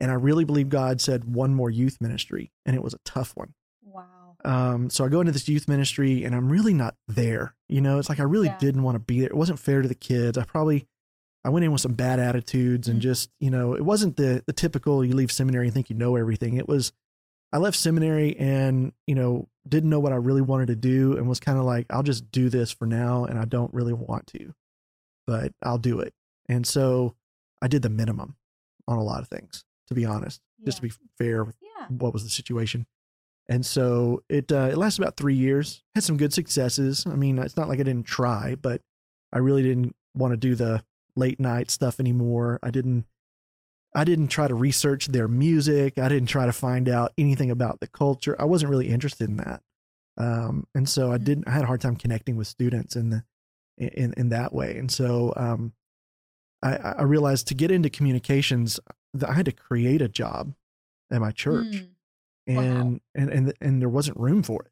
And 0.00 0.10
I 0.10 0.14
really 0.14 0.44
believe 0.44 0.68
God 0.68 1.00
said 1.00 1.24
one 1.24 1.54
more 1.54 1.70
youth 1.70 1.98
ministry, 2.00 2.50
and 2.66 2.74
it 2.74 2.82
was 2.82 2.92
a 2.92 2.98
tough 3.04 3.36
one. 3.36 3.54
Wow. 3.84 4.34
Um, 4.44 4.90
so 4.90 5.04
I 5.04 5.08
go 5.08 5.20
into 5.20 5.30
this 5.30 5.48
youth 5.48 5.68
ministry, 5.68 6.24
and 6.24 6.34
I'm 6.34 6.50
really 6.50 6.74
not 6.74 6.96
there. 7.06 7.54
You 7.68 7.80
know, 7.80 8.00
it's 8.00 8.08
like 8.08 8.18
I 8.18 8.24
really 8.24 8.48
yeah. 8.48 8.58
didn't 8.58 8.82
want 8.82 8.96
to 8.96 8.98
be 8.98 9.20
there. 9.20 9.28
It 9.28 9.36
wasn't 9.36 9.60
fair 9.60 9.80
to 9.80 9.86
the 9.86 9.94
kids. 9.94 10.36
I 10.36 10.42
probably 10.42 10.88
I 11.44 11.50
went 11.50 11.64
in 11.64 11.72
with 11.72 11.80
some 11.80 11.94
bad 11.94 12.20
attitudes 12.20 12.88
and 12.88 12.96
mm-hmm. 12.96 13.02
just 13.08 13.30
you 13.40 13.50
know 13.50 13.74
it 13.74 13.84
wasn't 13.84 14.16
the 14.16 14.42
the 14.46 14.52
typical 14.52 15.04
you 15.04 15.14
leave 15.14 15.32
seminary 15.32 15.66
and 15.66 15.74
think 15.74 15.90
you 15.90 15.96
know 15.96 16.16
everything. 16.16 16.56
It 16.56 16.68
was 16.68 16.92
I 17.52 17.58
left 17.58 17.76
seminary 17.76 18.36
and 18.38 18.92
you 19.06 19.14
know 19.14 19.48
didn't 19.68 19.90
know 19.90 20.00
what 20.00 20.12
I 20.12 20.16
really 20.16 20.42
wanted 20.42 20.66
to 20.68 20.76
do 20.76 21.16
and 21.16 21.28
was 21.28 21.40
kind 21.40 21.58
of 21.58 21.64
like 21.64 21.86
I'll 21.90 22.02
just 22.02 22.30
do 22.30 22.48
this 22.48 22.72
for 22.72 22.86
now 22.86 23.24
and 23.24 23.38
I 23.38 23.44
don't 23.44 23.72
really 23.74 23.92
want 23.92 24.26
to, 24.28 24.54
but 25.26 25.52
I'll 25.62 25.78
do 25.78 26.00
it. 26.00 26.14
And 26.48 26.66
so 26.66 27.14
I 27.60 27.68
did 27.68 27.82
the 27.82 27.90
minimum 27.90 28.36
on 28.88 28.98
a 28.98 29.02
lot 29.02 29.20
of 29.20 29.28
things 29.28 29.64
to 29.88 29.94
be 29.94 30.04
honest, 30.04 30.40
yeah. 30.58 30.66
just 30.66 30.78
to 30.78 30.82
be 30.82 30.92
fair 31.18 31.44
with 31.44 31.56
yeah. 31.60 31.86
what 31.88 32.12
was 32.12 32.24
the 32.24 32.30
situation. 32.30 32.86
And 33.48 33.66
so 33.66 34.22
it 34.28 34.50
uh, 34.52 34.68
it 34.70 34.78
lasted 34.78 35.02
about 35.02 35.16
three 35.16 35.34
years. 35.34 35.82
Had 35.94 36.04
some 36.04 36.16
good 36.16 36.32
successes. 36.32 37.04
I 37.06 37.16
mean, 37.16 37.38
it's 37.38 37.56
not 37.56 37.68
like 37.68 37.80
I 37.80 37.82
didn't 37.82 38.06
try, 38.06 38.54
but 38.54 38.80
I 39.32 39.38
really 39.38 39.62
didn't 39.62 39.94
want 40.14 40.32
to 40.32 40.36
do 40.36 40.54
the 40.54 40.84
late 41.16 41.40
night 41.40 41.70
stuff 41.70 42.00
anymore. 42.00 42.58
I 42.62 42.70
didn't 42.70 43.06
I 43.94 44.04
didn't 44.04 44.28
try 44.28 44.48
to 44.48 44.54
research 44.54 45.08
their 45.08 45.28
music. 45.28 45.98
I 45.98 46.08
didn't 46.08 46.28
try 46.28 46.46
to 46.46 46.52
find 46.52 46.88
out 46.88 47.12
anything 47.18 47.50
about 47.50 47.80
the 47.80 47.86
culture. 47.86 48.34
I 48.38 48.44
wasn't 48.44 48.70
really 48.70 48.88
interested 48.88 49.28
in 49.28 49.36
that. 49.36 49.62
Um, 50.16 50.66
and 50.74 50.88
so 50.88 51.10
I 51.10 51.16
mm-hmm. 51.16 51.24
didn't. 51.24 51.48
I 51.48 51.52
had 51.52 51.64
a 51.64 51.66
hard 51.66 51.80
time 51.80 51.96
connecting 51.96 52.36
with 52.36 52.46
students 52.46 52.96
in 52.96 53.10
the 53.10 53.24
in 53.78 54.14
in 54.16 54.28
that 54.30 54.52
way. 54.52 54.78
And 54.78 54.90
so 54.90 55.32
um, 55.36 55.72
I, 56.62 56.76
I 56.76 57.02
realized 57.02 57.48
to 57.48 57.54
get 57.54 57.70
into 57.70 57.90
communications, 57.90 58.78
that 59.14 59.28
I 59.28 59.34
had 59.34 59.46
to 59.46 59.52
create 59.52 60.00
a 60.00 60.08
job 60.08 60.54
at 61.10 61.20
my 61.20 61.30
church, 61.30 61.66
mm. 61.66 61.88
and, 62.46 62.92
wow. 62.92 63.00
and 63.14 63.30
and 63.30 63.54
and 63.60 63.82
there 63.82 63.88
wasn't 63.88 64.18
room 64.18 64.42
for 64.42 64.62
it. 64.62 64.70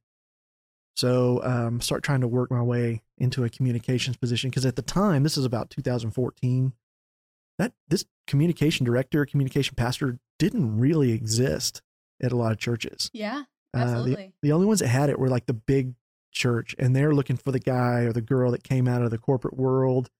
So 0.96 1.40
um, 1.42 1.80
start 1.80 2.02
trying 2.02 2.20
to 2.20 2.28
work 2.28 2.50
my 2.50 2.62
way 2.62 3.02
into 3.18 3.44
a 3.44 3.48
communications 3.48 4.16
position 4.16 4.50
because 4.50 4.66
at 4.66 4.76
the 4.76 4.82
time, 4.82 5.22
this 5.22 5.36
is 5.36 5.44
about 5.44 5.70
2014. 5.70 6.72
That 7.58 7.72
this 7.88 8.04
communication 8.26 8.86
director, 8.86 9.24
communication 9.26 9.74
pastor, 9.76 10.18
didn't 10.38 10.78
really 10.78 11.12
exist 11.12 11.82
at 12.22 12.32
a 12.32 12.36
lot 12.36 12.52
of 12.52 12.58
churches. 12.58 13.10
Yeah, 13.12 13.44
absolutely. 13.74 14.12
Uh, 14.12 14.16
the, 14.16 14.48
the 14.48 14.52
only 14.52 14.66
ones 14.66 14.80
that 14.80 14.88
had 14.88 15.10
it 15.10 15.18
were 15.18 15.28
like 15.28 15.46
the 15.46 15.54
big 15.54 15.94
church, 16.32 16.74
and 16.78 16.94
they're 16.94 17.14
looking 17.14 17.36
for 17.36 17.52
the 17.52 17.58
guy 17.58 18.00
or 18.00 18.12
the 18.12 18.22
girl 18.22 18.50
that 18.52 18.64
came 18.64 18.88
out 18.88 19.02
of 19.02 19.10
the 19.10 19.18
corporate 19.18 19.56
world 19.56 20.10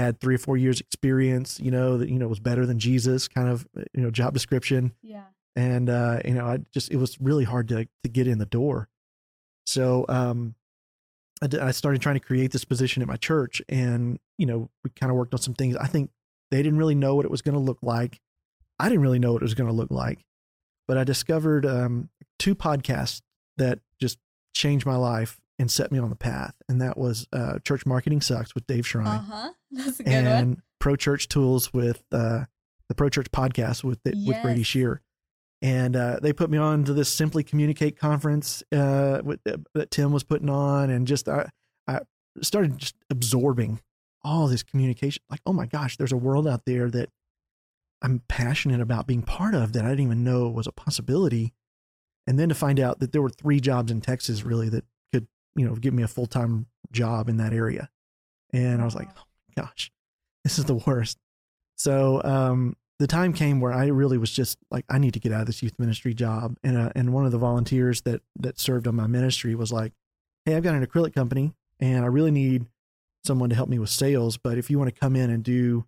had 0.00 0.18
three 0.20 0.34
or 0.34 0.38
four 0.38 0.56
years 0.56 0.80
experience, 0.80 1.60
you 1.60 1.70
know, 1.70 1.98
that, 1.98 2.08
you 2.08 2.18
know, 2.18 2.26
was 2.26 2.40
better 2.40 2.64
than 2.64 2.78
Jesus 2.78 3.28
kind 3.28 3.48
of, 3.48 3.66
you 3.92 4.02
know, 4.02 4.10
job 4.10 4.32
description. 4.32 4.92
Yeah. 5.02 5.24
And, 5.56 5.90
uh, 5.90 6.20
you 6.24 6.34
know, 6.34 6.46
I 6.46 6.58
just, 6.72 6.90
it 6.90 6.96
was 6.96 7.20
really 7.20 7.44
hard 7.44 7.68
to, 7.68 7.86
to 8.02 8.08
get 8.08 8.26
in 8.26 8.38
the 8.38 8.46
door. 8.46 8.88
So, 9.70 10.04
um, 10.08 10.56
I, 11.40 11.46
d- 11.46 11.60
I 11.60 11.70
started 11.70 12.02
trying 12.02 12.16
to 12.16 12.20
create 12.20 12.50
this 12.50 12.64
position 12.64 13.02
at 13.02 13.08
my 13.08 13.16
church 13.16 13.62
and, 13.68 14.18
you 14.36 14.46
know, 14.46 14.68
we 14.82 14.90
kind 14.98 15.10
of 15.10 15.16
worked 15.16 15.32
on 15.32 15.40
some 15.40 15.54
things. 15.54 15.76
I 15.76 15.86
think 15.86 16.10
they 16.50 16.60
didn't 16.60 16.78
really 16.78 16.96
know 16.96 17.14
what 17.14 17.24
it 17.24 17.30
was 17.30 17.40
going 17.40 17.54
to 17.54 17.60
look 17.60 17.78
like. 17.80 18.20
I 18.80 18.88
didn't 18.88 19.02
really 19.02 19.20
know 19.20 19.32
what 19.32 19.42
it 19.42 19.44
was 19.44 19.54
going 19.54 19.68
to 19.68 19.74
look 19.74 19.92
like, 19.92 20.24
but 20.88 20.98
I 20.98 21.04
discovered, 21.04 21.64
um, 21.64 22.08
two 22.40 22.56
podcasts 22.56 23.22
that 23.58 23.78
just 24.00 24.18
changed 24.54 24.86
my 24.86 24.96
life 24.96 25.40
and 25.60 25.70
set 25.70 25.92
me 25.92 26.00
on 26.00 26.10
the 26.10 26.16
path. 26.16 26.54
And 26.68 26.80
that 26.80 26.98
was 26.98 27.28
uh, 27.32 27.60
Church 27.60 27.86
Marketing 27.86 28.20
Sucks 28.20 28.54
with 28.54 28.66
Dave 28.66 28.84
Schrein. 28.84 29.06
Uh-huh. 29.06 29.50
That's 29.70 30.00
a 30.00 30.02
good 30.02 30.12
and 30.12 30.48
one. 30.48 30.62
Pro 30.80 30.96
Church 30.96 31.28
Tools 31.28 31.72
with 31.72 32.02
uh, 32.10 32.44
the 32.88 32.94
Pro 32.96 33.08
Church 33.08 33.30
podcast 33.30 33.84
with 33.84 34.02
the, 34.02 34.16
yes. 34.16 34.26
with 34.26 34.42
Brady 34.42 34.64
Shearer. 34.64 35.00
And 35.62 35.94
uh, 35.94 36.18
they 36.22 36.32
put 36.32 36.50
me 36.50 36.58
on 36.58 36.84
to 36.84 36.94
this 36.94 37.12
Simply 37.12 37.42
Communicate 37.42 37.98
conference 37.98 38.62
uh, 38.72 39.20
with, 39.22 39.40
uh, 39.46 39.58
that 39.74 39.90
Tim 39.90 40.12
was 40.12 40.24
putting 40.24 40.48
on, 40.48 40.90
and 40.90 41.06
just 41.06 41.28
I, 41.28 41.50
I 41.86 42.00
started 42.40 42.78
just 42.78 42.94
absorbing 43.10 43.80
all 44.22 44.46
this 44.46 44.62
communication. 44.62 45.22
Like, 45.30 45.40
oh 45.46 45.52
my 45.52 45.66
gosh, 45.66 45.96
there's 45.96 46.12
a 46.12 46.16
world 46.16 46.46
out 46.48 46.64
there 46.66 46.90
that 46.90 47.10
I'm 48.02 48.22
passionate 48.28 48.80
about 48.80 49.06
being 49.06 49.22
part 49.22 49.54
of 49.54 49.72
that 49.72 49.84
I 49.84 49.90
didn't 49.90 50.04
even 50.06 50.24
know 50.24 50.48
was 50.48 50.66
a 50.66 50.72
possibility. 50.72 51.52
And 52.26 52.38
then 52.38 52.48
to 52.48 52.54
find 52.54 52.80
out 52.80 53.00
that 53.00 53.12
there 53.12 53.22
were 53.22 53.30
three 53.30 53.60
jobs 53.60 53.90
in 53.90 54.00
Texas 54.00 54.44
really 54.44 54.68
that 54.70 54.84
could, 55.12 55.26
you 55.56 55.66
know, 55.66 55.74
give 55.74 55.94
me 55.94 56.02
a 56.02 56.08
full 56.08 56.26
time 56.26 56.66
job 56.92 57.28
in 57.28 57.36
that 57.38 57.52
area. 57.52 57.90
And 58.52 58.80
I 58.80 58.84
was 58.84 58.94
like, 58.94 59.08
oh 59.16 59.24
my 59.48 59.62
gosh, 59.62 59.90
this 60.44 60.58
is 60.58 60.64
the 60.64 60.74
worst. 60.74 61.18
So 61.76 62.22
um, 62.24 62.76
the 63.00 63.06
time 63.06 63.32
came 63.32 63.60
where 63.60 63.72
I 63.72 63.86
really 63.86 64.18
was 64.18 64.30
just 64.30 64.58
like, 64.70 64.84
I 64.90 64.98
need 64.98 65.14
to 65.14 65.20
get 65.20 65.32
out 65.32 65.40
of 65.40 65.46
this 65.46 65.62
youth 65.62 65.78
ministry 65.78 66.12
job. 66.12 66.58
And 66.62 66.76
uh, 66.76 66.92
and 66.94 67.14
one 67.14 67.24
of 67.24 67.32
the 67.32 67.38
volunteers 67.38 68.02
that 68.02 68.20
that 68.38 68.60
served 68.60 68.86
on 68.86 68.94
my 68.94 69.06
ministry 69.06 69.54
was 69.54 69.72
like, 69.72 69.94
Hey, 70.44 70.54
I've 70.54 70.62
got 70.62 70.74
an 70.74 70.86
acrylic 70.86 71.14
company, 71.14 71.54
and 71.80 72.04
I 72.04 72.08
really 72.08 72.30
need 72.30 72.66
someone 73.24 73.48
to 73.48 73.56
help 73.56 73.70
me 73.70 73.78
with 73.78 73.88
sales. 73.88 74.36
But 74.36 74.58
if 74.58 74.70
you 74.70 74.78
want 74.78 74.94
to 74.94 75.00
come 75.00 75.16
in 75.16 75.30
and 75.30 75.42
do 75.42 75.86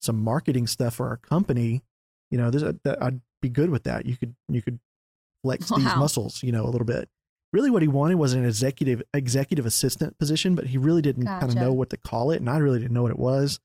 some 0.00 0.18
marketing 0.24 0.66
stuff 0.66 0.94
for 0.94 1.08
our 1.08 1.18
company, 1.18 1.82
you 2.30 2.38
know, 2.38 2.50
that, 2.50 2.98
I'd 3.02 3.20
be 3.42 3.50
good 3.50 3.68
with 3.68 3.84
that. 3.84 4.06
You 4.06 4.16
could 4.16 4.34
you 4.48 4.62
could 4.62 4.80
flex 5.42 5.70
wow. 5.70 5.76
these 5.76 5.94
muscles, 5.94 6.42
you 6.42 6.52
know, 6.52 6.64
a 6.64 6.70
little 6.70 6.86
bit. 6.86 7.10
Really, 7.52 7.70
what 7.70 7.82
he 7.82 7.88
wanted 7.88 8.14
was 8.14 8.32
an 8.32 8.46
executive 8.46 9.02
executive 9.12 9.66
assistant 9.66 10.18
position, 10.18 10.54
but 10.54 10.68
he 10.68 10.78
really 10.78 11.02
didn't 11.02 11.24
gotcha. 11.24 11.40
kind 11.40 11.52
of 11.52 11.58
know 11.58 11.74
what 11.74 11.90
to 11.90 11.98
call 11.98 12.30
it, 12.30 12.36
and 12.36 12.48
I 12.48 12.56
really 12.56 12.78
didn't 12.78 12.94
know 12.94 13.02
what 13.02 13.12
it 13.12 13.18
was. 13.18 13.60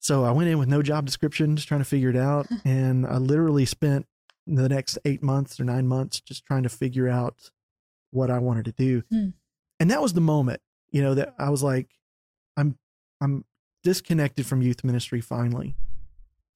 So 0.00 0.24
I 0.24 0.30
went 0.30 0.48
in 0.48 0.58
with 0.58 0.68
no 0.68 0.82
job 0.82 1.04
description, 1.04 1.56
just 1.56 1.68
trying 1.68 1.80
to 1.80 1.84
figure 1.84 2.10
it 2.10 2.16
out, 2.16 2.46
and 2.64 3.06
I 3.06 3.18
literally 3.18 3.64
spent 3.64 4.06
the 4.46 4.68
next 4.68 4.98
eight 5.04 5.22
months 5.22 5.60
or 5.60 5.64
nine 5.64 5.86
months 5.86 6.20
just 6.20 6.44
trying 6.44 6.62
to 6.62 6.68
figure 6.68 7.08
out 7.08 7.50
what 8.10 8.30
I 8.30 8.38
wanted 8.38 8.64
to 8.66 8.72
do. 8.72 9.02
Hmm. 9.10 9.28
And 9.80 9.90
that 9.90 10.00
was 10.00 10.14
the 10.14 10.20
moment, 10.20 10.60
you 10.90 11.02
know, 11.02 11.14
that 11.14 11.34
I 11.38 11.50
was 11.50 11.62
like, 11.62 11.88
I'm 12.56 12.78
I'm 13.20 13.44
disconnected 13.82 14.46
from 14.46 14.62
youth 14.62 14.84
ministry 14.84 15.20
finally. 15.20 15.74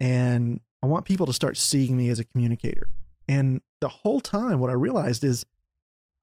And 0.00 0.60
I 0.82 0.86
want 0.86 1.04
people 1.04 1.26
to 1.26 1.32
start 1.32 1.56
seeing 1.56 1.96
me 1.96 2.08
as 2.08 2.18
a 2.18 2.24
communicator. 2.24 2.88
And 3.28 3.60
the 3.80 3.88
whole 3.88 4.20
time 4.20 4.58
what 4.58 4.70
I 4.70 4.74
realized 4.74 5.22
is 5.22 5.46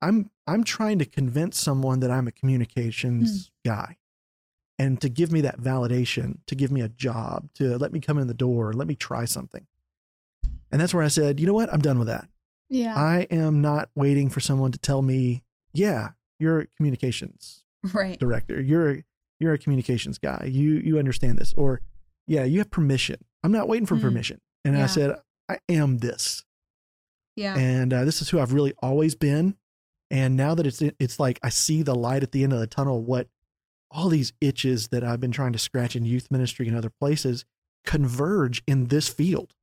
I'm 0.02 0.32
I'm 0.48 0.64
trying 0.64 1.00
to 1.00 1.06
convince 1.06 1.60
someone 1.60 2.00
that 2.02 2.12
I'm 2.12 2.28
a 2.28 2.32
communications 2.32 3.48
mm. 3.48 3.52
guy. 3.66 3.98
And 4.80 5.02
to 5.02 5.10
give 5.10 5.32
me 5.32 5.42
that 5.42 5.60
validation, 5.60 6.38
to 6.48 6.56
give 6.56 6.72
me 6.72 6.80
a 6.80 6.88
job, 6.88 7.50
to 7.56 7.78
let 7.78 7.92
me 7.92 8.00
come 8.00 8.18
in 8.18 8.28
the 8.28 8.34
door, 8.34 8.72
let 8.72 8.88
me 8.88 8.96
try 8.96 9.26
something. 9.26 9.68
And 10.72 10.80
that's 10.80 10.94
where 10.94 11.04
I 11.04 11.10
said, 11.10 11.40
you 11.40 11.46
know 11.46 11.54
what? 11.54 11.72
I'm 11.72 11.82
done 11.82 12.00
with 12.00 12.08
that. 12.08 12.30
Yeah. 12.70 12.96
I 12.96 13.28
am 13.30 13.62
not 13.62 13.90
waiting 13.94 14.30
for 14.30 14.40
someone 14.40 14.72
to 14.72 14.80
tell 14.80 15.02
me, 15.02 15.44
yeah, 15.74 16.12
you're 16.40 16.62
a 16.62 16.68
communications 16.68 17.64
right. 17.94 18.18
director. 18.18 18.62
You're 18.62 18.92
a, 18.92 19.04
you're 19.40 19.54
a 19.54 19.58
communications 19.58 20.18
guy. 20.18 20.48
You 20.50 20.74
you 20.74 20.98
understand 20.98 21.38
this. 21.38 21.54
Or 21.58 21.82
yeah, 22.28 22.44
you 22.44 22.60
have 22.60 22.72
permission. 22.72 23.18
I'm 23.44 23.52
not 23.52 23.68
waiting 23.68 23.86
for 23.86 23.96
mm. 23.96 24.02
permission. 24.02 24.40
And 24.64 24.78
yeah. 24.78 24.84
I 24.84 24.88
said, 24.88 25.16
I 25.50 25.58
am 25.68 25.98
this. 25.98 26.44
Yeah. 27.36 27.58
And 27.58 27.94
uh, 27.94 28.06
this 28.06 28.22
is 28.22 28.30
who 28.30 28.40
I've 28.40 28.54
really 28.54 28.74
always 28.82 29.16
been. 29.16 29.56
And 30.12 30.36
now 30.36 30.56
that 30.56 30.66
it's 30.66 30.82
it's 30.82 31.20
like 31.20 31.40
I 31.44 31.50
see 31.50 31.84
the 31.84 31.96
light 31.96 32.24
at 32.24 32.32
the 32.32 32.44
end 32.44 32.54
of 32.54 32.60
the 32.60 32.68
tunnel. 32.68 33.02
What 33.02 33.28
all 33.92 34.10
these 34.10 34.34
itches 34.42 34.90
that 34.90 35.04
I've 35.04 35.20
been 35.20 35.32
trying 35.32 35.54
to 35.54 35.60
scratch 35.60 35.96
in 35.96 36.06
youth 36.06 36.30
ministry 36.30 36.68
and 36.68 36.78
other 36.78 36.92
places 37.00 37.46
converge 37.86 38.64
in 38.68 38.86
this 38.86 39.08
field. 39.08 39.54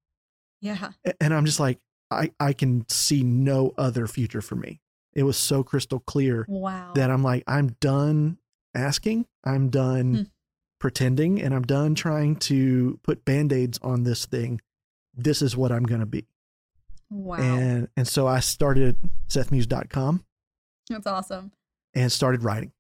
Yeah. 0.61 0.91
And 1.21 1.33
I'm 1.35 1.45
just 1.45 1.61
like, 1.61 1.79
I 2.11 2.31
I 2.39 2.53
can 2.53 2.89
see 2.89 3.23
no 3.23 3.73
other 3.77 4.07
future 4.07 4.41
for 4.41 4.57
me. 4.57 4.81
It 5.13 5.23
was 5.23 5.37
so 5.37 5.63
crystal 5.63 6.01
clear. 6.01 6.45
Wow. 6.49 6.93
That 6.95 7.11
I'm 7.11 7.23
like, 7.23 7.45
I'm 7.47 7.77
done 7.81 8.39
asking. 8.75 9.27
I'm 9.45 9.71
done 9.71 10.15
hmm. 10.15 10.23
pretending 10.79 11.41
and 11.41 11.55
I'm 11.55 11.63
done 11.63 11.95
trying 11.95 12.37
to 12.37 12.99
put 13.03 13.25
band-aids 13.25 13.79
on 13.83 14.03
this 14.03 14.27
thing. 14.27 14.61
This 15.15 15.41
is 15.41 15.57
what 15.57 15.73
I'm 15.73 15.85
going 15.85 16.01
to 16.01 16.07
be. 16.07 16.27
Wow. 17.11 17.37
And 17.37 17.89
and 17.97 18.07
so 18.07 18.27
I 18.27 18.41
started 18.41 18.97
sethmuse.com. 19.29 20.25
That's 20.89 21.07
awesome. 21.07 21.53
And 21.95 22.13
started 22.13 22.45
writing. 22.45 22.73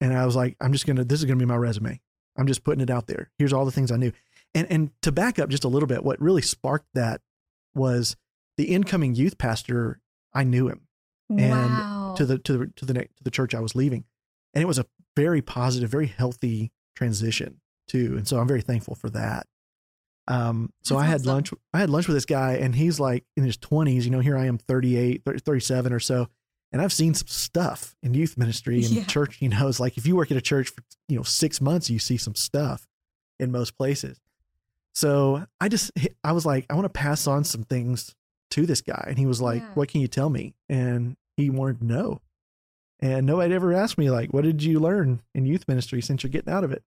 And 0.00 0.16
I 0.16 0.24
was 0.26 0.36
like, 0.36 0.56
I'm 0.60 0.72
just 0.72 0.86
going 0.86 0.96
to 0.96 1.04
this 1.04 1.20
is 1.20 1.24
going 1.24 1.38
to 1.38 1.44
be 1.44 1.48
my 1.48 1.56
resume. 1.56 2.00
I'm 2.36 2.46
just 2.46 2.64
putting 2.64 2.82
it 2.82 2.90
out 2.90 3.06
there. 3.06 3.30
Here's 3.38 3.52
all 3.52 3.64
the 3.64 3.72
things 3.72 3.90
I 3.90 3.96
knew. 3.96 4.12
And 4.54 4.70
and 4.70 4.90
to 5.02 5.12
back 5.12 5.38
up 5.38 5.48
just 5.50 5.64
a 5.64 5.68
little 5.68 5.86
bit, 5.86 6.04
what 6.04 6.20
really 6.20 6.42
sparked 6.42 6.88
that 6.94 7.20
was 7.74 8.16
the 8.56 8.66
incoming 8.66 9.14
youth 9.14 9.38
pastor, 9.38 10.00
I 10.32 10.44
knew 10.44 10.68
him. 10.68 10.82
Wow. 11.28 12.08
And 12.08 12.16
to 12.16 12.26
the 12.26 12.38
to 12.38 12.58
the 12.58 12.66
to 12.76 12.84
the 12.84 12.94
to 12.94 13.24
the 13.24 13.30
church 13.30 13.54
I 13.54 13.60
was 13.60 13.74
leaving. 13.74 14.04
And 14.54 14.62
it 14.62 14.66
was 14.66 14.78
a 14.78 14.86
very 15.16 15.42
positive, 15.42 15.90
very 15.90 16.06
healthy 16.06 16.72
transition 16.96 17.60
too. 17.88 18.14
And 18.16 18.26
so 18.26 18.38
I'm 18.38 18.48
very 18.48 18.62
thankful 18.62 18.94
for 18.94 19.10
that. 19.10 19.46
Um, 20.26 20.72
so 20.82 20.94
That's 20.94 21.04
I 21.04 21.06
had 21.06 21.20
awesome. 21.20 21.32
lunch, 21.32 21.50
I 21.72 21.78
had 21.78 21.90
lunch 21.90 22.06
with 22.06 22.16
this 22.16 22.26
guy 22.26 22.54
and 22.54 22.74
he's 22.74 23.00
like 23.00 23.24
in 23.36 23.44
his 23.44 23.56
twenties, 23.56 24.04
you 24.04 24.10
know, 24.10 24.20
here 24.20 24.36
I 24.36 24.46
am 24.46 24.58
38, 24.58 25.22
30, 25.24 25.38
37 25.38 25.92
or 25.92 26.00
so. 26.00 26.28
And 26.70 26.82
I've 26.82 26.92
seen 26.92 27.14
some 27.14 27.28
stuff 27.28 27.96
in 28.02 28.12
youth 28.14 28.36
ministry 28.36 28.76
and 28.84 28.90
yeah. 28.90 29.04
church, 29.04 29.38
you 29.40 29.48
know, 29.48 29.68
it's 29.68 29.80
like 29.80 29.96
if 29.96 30.06
you 30.06 30.16
work 30.16 30.30
at 30.30 30.36
a 30.36 30.42
church 30.42 30.68
for, 30.68 30.82
you 31.08 31.16
know, 31.16 31.22
six 31.22 31.60
months, 31.60 31.88
you 31.88 31.98
see 31.98 32.18
some 32.18 32.34
stuff 32.34 32.86
in 33.40 33.50
most 33.50 33.76
places. 33.78 34.20
So 34.92 35.46
I 35.60 35.68
just, 35.68 35.90
I 36.24 36.32
was 36.32 36.44
like, 36.44 36.66
I 36.68 36.74
want 36.74 36.84
to 36.84 36.90
pass 36.90 37.26
on 37.26 37.44
some 37.44 37.64
things 37.64 38.14
to 38.50 38.66
this 38.66 38.80
guy. 38.80 39.04
And 39.08 39.18
he 39.18 39.26
was 39.26 39.40
like, 39.40 39.62
yeah. 39.62 39.70
what 39.74 39.88
can 39.88 40.00
you 40.00 40.08
tell 40.08 40.28
me? 40.28 40.54
And 40.68 41.16
he 41.36 41.50
wanted 41.50 41.80
to 41.80 41.86
know. 41.86 42.20
And 43.00 43.26
nobody 43.26 43.54
ever 43.54 43.72
asked 43.72 43.96
me, 43.96 44.10
like, 44.10 44.32
what 44.32 44.44
did 44.44 44.62
you 44.62 44.80
learn 44.80 45.22
in 45.34 45.46
youth 45.46 45.68
ministry 45.68 46.02
since 46.02 46.22
you're 46.22 46.30
getting 46.30 46.52
out 46.52 46.64
of 46.64 46.72
it? 46.72 46.82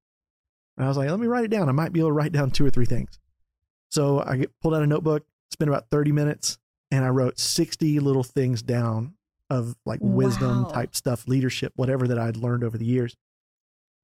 And 0.78 0.86
I 0.86 0.90
was 0.90 0.98
like, 0.98 1.10
let 1.10 1.20
me 1.20 1.28
write 1.28 1.46
it 1.46 1.52
down. 1.52 1.70
I 1.70 1.74
might 1.74 1.94
be 1.94 2.02
able 2.02 2.10
to 2.10 2.14
write 2.14 2.34
down 2.34 2.52
two 2.52 2.66
or 2.66 2.70
three 2.70 2.86
things. 2.86 3.18
So 3.90 4.22
I 4.26 4.38
get, 4.38 4.60
pulled 4.62 4.74
out 4.74 4.84
a 4.84 4.88
notebook, 4.88 5.26
spent 5.52 5.70
about 5.70 5.90
30 5.90 6.12
minutes, 6.12 6.58
and 6.92 7.06
I 7.06 7.10
wrote 7.10 7.40
60 7.40 8.00
little 8.00 8.24
things 8.24 8.62
down 8.62 9.14
of 9.52 9.76
like 9.86 10.00
wisdom 10.02 10.64
wow. 10.64 10.70
type 10.70 10.96
stuff, 10.96 11.28
leadership, 11.28 11.74
whatever 11.76 12.08
that 12.08 12.18
I'd 12.18 12.38
learned 12.38 12.64
over 12.64 12.78
the 12.78 12.86
years. 12.86 13.18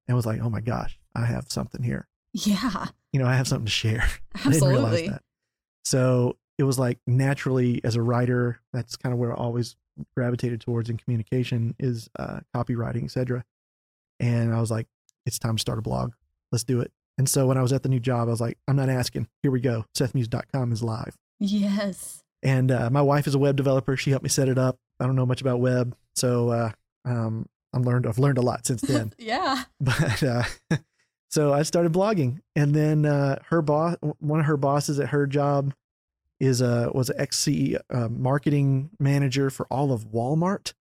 And 0.07 0.15
was 0.15 0.25
like, 0.25 0.41
oh 0.41 0.49
my 0.49 0.59
gosh, 0.59 0.99
I 1.15 1.25
have 1.25 1.45
something 1.49 1.81
here. 1.81 2.07
Yeah. 2.33 2.87
You 3.13 3.21
know, 3.21 3.27
I 3.27 3.35
have 3.35 3.47
something 3.47 3.65
to 3.65 3.71
share. 3.71 4.07
Absolutely. 4.35 4.57
I 4.57 4.59
didn't 4.59 4.69
realize 4.69 5.09
that. 5.09 5.21
So 5.85 6.37
it 6.57 6.63
was 6.63 6.77
like 6.77 6.99
naturally 7.07 7.81
as 7.83 7.95
a 7.95 8.01
writer, 8.01 8.59
that's 8.73 8.97
kind 8.97 9.13
of 9.13 9.19
where 9.19 9.31
I 9.31 9.35
always 9.35 9.77
gravitated 10.15 10.61
towards 10.61 10.89
in 10.89 10.97
communication 10.97 11.75
is 11.79 12.09
uh, 12.19 12.41
copywriting, 12.55 13.05
etc. 13.05 13.45
And 14.19 14.53
I 14.53 14.59
was 14.59 14.69
like, 14.69 14.87
it's 15.25 15.39
time 15.39 15.55
to 15.55 15.61
start 15.61 15.79
a 15.79 15.81
blog. 15.81 16.11
Let's 16.51 16.65
do 16.65 16.81
it. 16.81 16.91
And 17.17 17.27
so 17.27 17.47
when 17.47 17.57
I 17.57 17.61
was 17.61 17.73
at 17.73 17.83
the 17.83 17.89
new 17.89 17.99
job, 17.99 18.27
I 18.27 18.31
was 18.31 18.41
like, 18.41 18.57
I'm 18.67 18.75
not 18.75 18.89
asking. 18.89 19.27
Here 19.41 19.51
we 19.51 19.61
go. 19.61 19.85
SethMuse.com 19.97 20.71
is 20.71 20.83
live. 20.83 21.15
Yes. 21.39 22.21
And 22.43 22.69
uh, 22.69 22.89
my 22.89 23.01
wife 23.01 23.27
is 23.27 23.35
a 23.35 23.39
web 23.39 23.55
developer. 23.55 23.97
She 23.97 24.11
helped 24.11 24.23
me 24.23 24.29
set 24.29 24.49
it 24.49 24.57
up. 24.57 24.77
I 24.99 25.05
don't 25.05 25.15
know 25.15 25.25
much 25.25 25.41
about 25.41 25.59
web, 25.59 25.95
so 26.15 26.49
uh, 26.49 26.71
um, 27.05 27.47
I'm 27.73 27.83
learned. 27.83 28.07
I've 28.07 28.19
learned 28.19 28.37
a 28.37 28.41
lot 28.41 28.65
since 28.65 28.81
then. 28.93 29.13
yeah. 29.17 29.63
But 29.79 30.23
uh, 30.23 30.43
so 31.29 31.53
I 31.53 31.63
started 31.63 31.93
blogging, 31.93 32.39
and 32.55 32.73
then 32.73 33.05
uh, 33.05 33.39
her 33.49 33.61
boss, 33.61 33.95
one 34.19 34.39
of 34.39 34.45
her 34.45 34.57
bosses 34.57 34.99
at 34.99 35.09
her 35.09 35.27
job, 35.27 35.73
is 36.39 36.61
a 36.61 36.91
was 36.93 37.09
an 37.09 37.19
ex 37.19 37.47
uh, 37.47 38.07
marketing 38.09 38.91
manager 38.99 39.49
for 39.49 39.67
all 39.71 39.91
of 39.91 40.07
Walmart. 40.11 40.73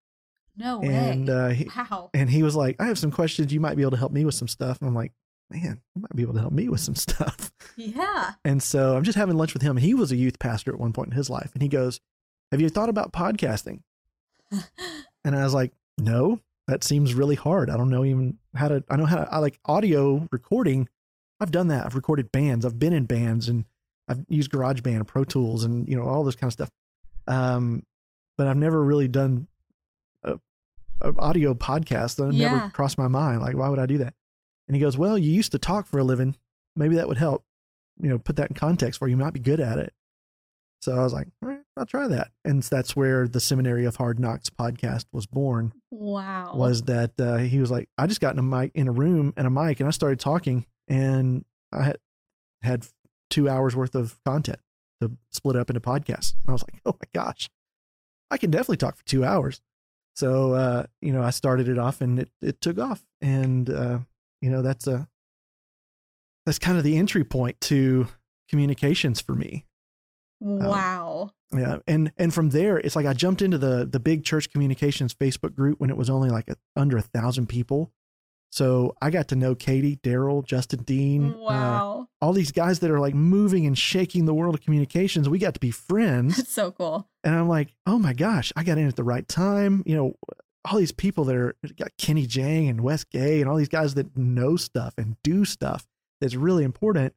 No 0.55 0.79
way. 0.79 0.87
And 0.87 1.29
uh, 1.29 1.49
he, 1.49 1.69
wow. 1.75 2.09
And 2.13 2.29
he 2.29 2.41
was 2.43 2.55
like, 2.55 2.75
"I 2.79 2.87
have 2.87 2.97
some 2.97 3.11
questions. 3.11 3.53
You 3.53 3.59
might 3.59 3.75
be 3.75 3.83
able 3.83 3.91
to 3.91 3.97
help 3.97 4.11
me 4.11 4.25
with 4.25 4.35
some 4.35 4.47
stuff." 4.47 4.79
And 4.81 4.87
I'm 4.87 4.95
like, 4.95 5.13
"Man, 5.51 5.81
you 5.95 6.01
might 6.01 6.15
be 6.15 6.23
able 6.23 6.33
to 6.33 6.39
help 6.39 6.53
me 6.53 6.67
with 6.69 6.79
some 6.79 6.95
stuff." 6.95 7.51
Yeah. 7.75 8.31
And 8.43 8.61
so 8.63 8.97
I'm 8.97 9.03
just 9.03 9.17
having 9.17 9.37
lunch 9.37 9.53
with 9.53 9.61
him, 9.61 9.77
and 9.77 9.85
he 9.85 9.93
was 9.93 10.11
a 10.11 10.15
youth 10.15 10.39
pastor 10.39 10.71
at 10.73 10.79
one 10.79 10.93
point 10.93 11.09
in 11.11 11.15
his 11.15 11.29
life, 11.29 11.51
and 11.53 11.61
he 11.61 11.67
goes, 11.69 11.99
"Have 12.51 12.59
you 12.61 12.69
thought 12.69 12.89
about 12.89 13.13
podcasting?" 13.13 13.81
And 15.23 15.35
I 15.35 15.43
was 15.43 15.53
like, 15.53 15.73
"No, 15.97 16.39
that 16.67 16.83
seems 16.83 17.13
really 17.13 17.35
hard. 17.35 17.69
I 17.69 17.77
don't 17.77 17.89
know 17.89 18.05
even 18.05 18.37
how 18.55 18.67
to. 18.67 18.83
I 18.89 18.95
know 18.95 19.05
how 19.05 19.17
to. 19.17 19.33
I 19.33 19.39
like 19.39 19.59
audio 19.65 20.27
recording. 20.31 20.89
I've 21.39 21.51
done 21.51 21.67
that. 21.67 21.85
I've 21.85 21.95
recorded 21.95 22.31
bands. 22.31 22.65
I've 22.65 22.79
been 22.79 22.93
in 22.93 23.05
bands 23.05 23.49
and." 23.49 23.65
I've 24.07 24.23
used 24.29 24.51
GarageBand, 24.51 25.05
Pro 25.07 25.23
Tools, 25.23 25.63
and 25.63 25.87
you 25.87 25.95
know 25.95 26.03
all 26.03 26.23
this 26.23 26.35
kind 26.35 26.49
of 26.49 26.53
stuff. 26.53 26.69
Um, 27.27 27.83
but 28.37 28.47
I've 28.47 28.57
never 28.57 28.81
really 28.81 29.07
done 29.07 29.47
a, 30.23 30.39
a 31.01 31.13
audio 31.17 31.53
podcast. 31.53 32.15
That 32.15 32.33
yeah. 32.33 32.53
never 32.53 32.69
crossed 32.69 32.97
my 32.97 33.07
mind. 33.07 33.41
Like, 33.41 33.55
why 33.55 33.69
would 33.69 33.79
I 33.79 33.85
do 33.85 33.97
that? 33.99 34.13
And 34.67 34.75
he 34.75 34.81
goes, 34.81 34.97
"Well, 34.97 35.17
you 35.17 35.31
used 35.31 35.51
to 35.51 35.59
talk 35.59 35.87
for 35.87 35.99
a 35.99 36.03
living. 36.03 36.35
Maybe 36.75 36.95
that 36.95 37.07
would 37.07 37.17
help. 37.17 37.43
You 38.01 38.09
know, 38.09 38.19
put 38.19 38.37
that 38.37 38.49
in 38.49 38.55
context 38.55 38.99
for 38.99 39.07
you. 39.07 39.11
you 39.11 39.17
might 39.17 39.33
be 39.33 39.39
good 39.39 39.59
at 39.59 39.77
it." 39.77 39.93
So 40.81 40.93
I 40.93 41.03
was 41.03 41.13
like, 41.13 41.27
"All 41.41 41.49
right, 41.49 41.56
I'll 41.77 41.85
try 41.85 42.07
that." 42.07 42.31
And 42.43 42.63
that's 42.63 42.95
where 42.95 43.27
the 43.27 43.39
Seminary 43.39 43.85
of 43.85 43.95
Hard 43.97 44.19
Knocks 44.19 44.49
podcast 44.49 45.05
was 45.11 45.25
born. 45.25 45.73
Wow! 45.91 46.53
Was 46.55 46.83
that 46.83 47.19
uh, 47.19 47.37
he 47.37 47.59
was 47.59 47.71
like, 47.71 47.89
I 47.97 48.07
just 48.07 48.21
got 48.21 48.33
in 48.33 48.39
a 48.39 48.43
mic 48.43 48.71
in 48.75 48.87
a 48.87 48.91
room 48.91 49.33
and 49.37 49.47
a 49.47 49.49
mic, 49.49 49.79
and 49.79 49.87
I 49.87 49.91
started 49.91 50.19
talking, 50.19 50.65
and 50.87 51.45
I 51.71 51.83
had 51.83 51.97
had 52.61 52.87
two 53.29 53.49
hours 53.49 53.75
worth 53.75 53.95
of 53.95 54.17
content. 54.25 54.59
to 55.01 55.11
split 55.31 55.55
up 55.55 55.69
into 55.69 55.79
podcasts. 55.79 56.33
And 56.33 56.49
I 56.49 56.51
was 56.53 56.63
like, 56.63 56.81
oh 56.85 56.93
my 56.93 57.07
gosh, 57.13 57.49
I 58.31 58.37
can 58.37 58.51
definitely 58.51 58.77
talk 58.77 58.95
for 58.97 59.05
two 59.05 59.23
hours. 59.23 59.61
So, 60.15 60.53
uh, 60.53 60.83
you 61.01 61.13
know, 61.13 61.21
I 61.21 61.29
started 61.29 61.69
it 61.69 61.77
off 61.77 62.01
and 62.01 62.19
it, 62.19 62.31
it 62.41 62.59
took 62.59 62.79
off. 62.79 63.05
And, 63.21 63.69
uh, 63.69 63.99
you 64.41 64.49
know, 64.49 64.63
that's 64.63 64.87
a, 64.87 65.07
that's 66.45 66.57
kind 66.57 66.77
of 66.77 66.83
the 66.83 66.97
entry 66.97 67.23
point 67.23 67.61
to 67.61 68.07
communications 68.49 69.21
for 69.21 69.33
me. 69.35 69.65
Wow. 70.39 71.31
Um, 71.51 71.59
yeah. 71.59 71.77
And, 71.87 72.11
and 72.17 72.33
from 72.33 72.49
there, 72.49 72.77
it's 72.77 72.95
like 72.95 73.05
I 73.05 73.13
jumped 73.13 73.41
into 73.41 73.57
the, 73.57 73.85
the 73.85 73.99
big 73.99 74.23
church 74.23 74.51
communications 74.51 75.13
Facebook 75.13 75.55
group 75.55 75.79
when 75.79 75.89
it 75.89 75.97
was 75.97 76.09
only 76.09 76.29
like 76.29 76.47
a, 76.49 76.55
under 76.75 76.97
a 76.97 77.01
thousand 77.01 77.47
people. 77.47 77.91
So 78.49 78.95
I 79.01 79.09
got 79.09 79.27
to 79.29 79.35
know 79.35 79.55
Katie, 79.55 79.97
Daryl, 79.97 80.43
Justin 80.45 80.83
Dean, 80.83 81.33
uh, 81.33 81.37
Wow. 81.37 82.07
all 82.21 82.31
these 82.33 82.51
guys 82.53 82.79
that 82.79 82.89
are 82.89 82.99
like 82.99 83.13
moving 83.13 83.65
and 83.65 83.77
shaking 83.77 84.25
the 84.25 84.33
world 84.33 84.55
of 84.55 84.61
communications. 84.61 85.27
We 85.27 85.37
got 85.39 85.53
to 85.55 85.59
be 85.59 85.71
friends. 85.89 86.37
That's 86.37 86.53
so 86.53 86.71
cool. 86.71 87.09
And 87.23 87.35
I'm 87.35 87.49
like, 87.49 87.73
oh 87.85 87.99
my 87.99 88.13
gosh, 88.13 88.53
I 88.55 88.63
got 88.63 88.77
in 88.77 88.87
at 88.87 88.95
the 88.95 89.03
right 89.03 89.27
time. 89.27 89.83
You 89.85 89.95
know, 89.97 90.13
all 90.69 90.77
these 90.79 90.91
people 90.93 91.23
that 91.25 91.35
are 91.35 91.55
got 91.77 91.91
Kenny 91.97 92.25
Jahng 92.25 92.67
and 92.69 92.81
Wes 92.81 93.03
Gay 93.03 93.41
and 93.41 93.49
all 93.49 93.57
these 93.57 93.67
guys 93.69 93.95
that 93.95 94.15
know 94.17 94.55
stuff 94.55 94.93
and 94.97 95.17
do 95.23 95.43
stuff 95.45 95.85
that's 96.21 96.35
really 96.35 96.63
important. 96.63 97.13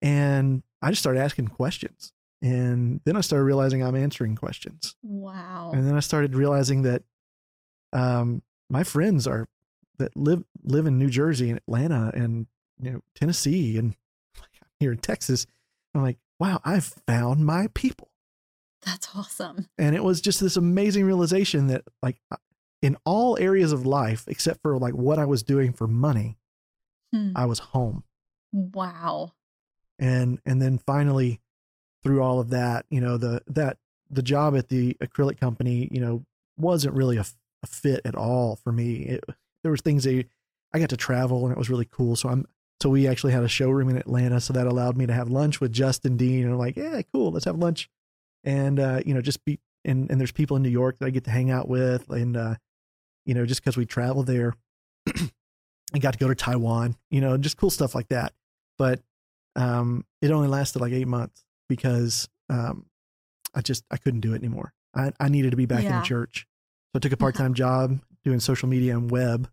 And 0.00 0.62
I 0.80 0.90
just 0.90 1.00
started 1.02 1.20
asking 1.20 1.48
questions. 1.48 2.12
And 2.42 3.00
then 3.04 3.16
I 3.16 3.20
started 3.20 3.44
realizing 3.44 3.82
I'm 3.82 3.94
answering 3.94 4.34
questions. 4.34 4.96
Wow. 5.02 5.70
And 5.72 5.86
then 5.86 5.96
I 5.96 6.00
started 6.00 6.34
realizing 6.34 6.82
that 6.82 7.02
um, 7.92 8.42
my 8.68 8.82
friends 8.82 9.26
are 9.26 9.48
that 9.98 10.16
live 10.16 10.42
live 10.64 10.86
in 10.86 10.98
New 10.98 11.08
Jersey 11.10 11.50
and 11.50 11.58
Atlanta 11.58 12.10
and 12.14 12.46
you 12.80 12.90
know 12.90 13.00
Tennessee 13.14 13.78
and 13.78 13.94
here 14.80 14.92
in 14.92 14.98
Texas. 14.98 15.46
I'm 15.94 16.02
like, 16.02 16.18
wow, 16.40 16.60
I've 16.64 16.94
found 17.06 17.46
my 17.46 17.68
people. 17.74 18.10
That's 18.84 19.08
awesome. 19.14 19.68
And 19.78 19.94
it 19.94 20.02
was 20.02 20.20
just 20.20 20.40
this 20.40 20.56
amazing 20.56 21.04
realization 21.04 21.68
that 21.68 21.84
like 22.02 22.20
in 22.80 22.96
all 23.04 23.38
areas 23.38 23.72
of 23.72 23.86
life 23.86 24.24
except 24.26 24.60
for 24.62 24.76
like 24.78 24.94
what 24.94 25.20
I 25.20 25.24
was 25.24 25.44
doing 25.44 25.72
for 25.72 25.86
money, 25.86 26.38
Hmm. 27.12 27.32
I 27.36 27.44
was 27.44 27.58
home. 27.58 28.04
Wow. 28.52 29.32
And 29.98 30.40
and 30.44 30.60
then 30.60 30.78
finally 30.78 31.40
through 32.02 32.22
all 32.22 32.40
of 32.40 32.50
that, 32.50 32.86
you 32.90 33.00
know, 33.00 33.16
the 33.16 33.42
that 33.46 33.78
the 34.10 34.22
job 34.22 34.56
at 34.56 34.68
the 34.68 34.96
acrylic 35.00 35.38
company, 35.38 35.88
you 35.90 36.00
know, 36.00 36.24
wasn't 36.56 36.94
really 36.94 37.16
a, 37.16 37.24
a 37.62 37.66
fit 37.66 38.00
at 38.04 38.14
all 38.14 38.56
for 38.56 38.72
me. 38.72 39.02
It, 39.02 39.24
there 39.62 39.70
was 39.70 39.80
things 39.80 40.04
that 40.04 40.26
I 40.74 40.78
got 40.78 40.90
to 40.90 40.96
travel 40.96 41.44
and 41.44 41.52
it 41.52 41.58
was 41.58 41.70
really 41.70 41.88
cool. 41.90 42.16
So 42.16 42.28
I'm 42.28 42.46
so 42.80 42.90
we 42.90 43.06
actually 43.06 43.32
had 43.32 43.44
a 43.44 43.48
showroom 43.48 43.88
in 43.90 43.96
Atlanta, 43.96 44.40
so 44.40 44.52
that 44.52 44.66
allowed 44.66 44.96
me 44.96 45.06
to 45.06 45.12
have 45.12 45.28
lunch 45.28 45.60
with 45.60 45.72
Justin 45.72 46.16
Dean. 46.16 46.42
And 46.42 46.52
I'm 46.52 46.58
like, 46.58 46.76
yeah, 46.76 47.00
cool, 47.12 47.30
let's 47.30 47.44
have 47.44 47.56
lunch. 47.56 47.88
And 48.42 48.80
uh, 48.80 49.00
you 49.06 49.14
know, 49.14 49.22
just 49.22 49.44
be 49.44 49.60
and 49.84 50.10
and 50.10 50.20
there's 50.20 50.32
people 50.32 50.56
in 50.56 50.62
New 50.62 50.68
York 50.68 50.98
that 50.98 51.06
I 51.06 51.10
get 51.10 51.24
to 51.24 51.30
hang 51.30 51.50
out 51.50 51.68
with, 51.68 52.10
and 52.10 52.36
uh, 52.36 52.54
you 53.24 53.34
know, 53.34 53.46
just 53.46 53.62
because 53.62 53.76
we 53.76 53.86
travel 53.86 54.24
there, 54.24 54.54
I 55.94 55.98
got 56.00 56.14
to 56.14 56.18
go 56.18 56.28
to 56.28 56.34
Taiwan, 56.34 56.96
you 57.10 57.20
know, 57.20 57.36
just 57.36 57.56
cool 57.56 57.70
stuff 57.70 57.94
like 57.94 58.08
that. 58.08 58.32
But 58.78 59.00
um, 59.54 60.04
it 60.20 60.32
only 60.32 60.48
lasted 60.48 60.80
like 60.80 60.92
eight 60.92 61.06
months 61.06 61.44
because 61.74 62.28
um, 62.48 62.86
I 63.54 63.60
just 63.60 63.84
I 63.90 63.96
couldn't 63.96 64.20
do 64.20 64.32
it 64.32 64.36
anymore. 64.36 64.72
I, 64.94 65.12
I 65.18 65.28
needed 65.28 65.50
to 65.52 65.56
be 65.56 65.66
back 65.66 65.84
in 65.84 65.92
the 65.92 66.02
church, 66.02 66.46
so 66.92 66.96
I 66.96 66.98
took 66.98 67.12
a 67.12 67.16
part 67.24 67.34
time 67.34 67.54
job 67.54 68.00
doing 68.24 68.40
social 68.40 68.68
media 68.68 68.96
and 68.96 69.10
web 69.10 69.48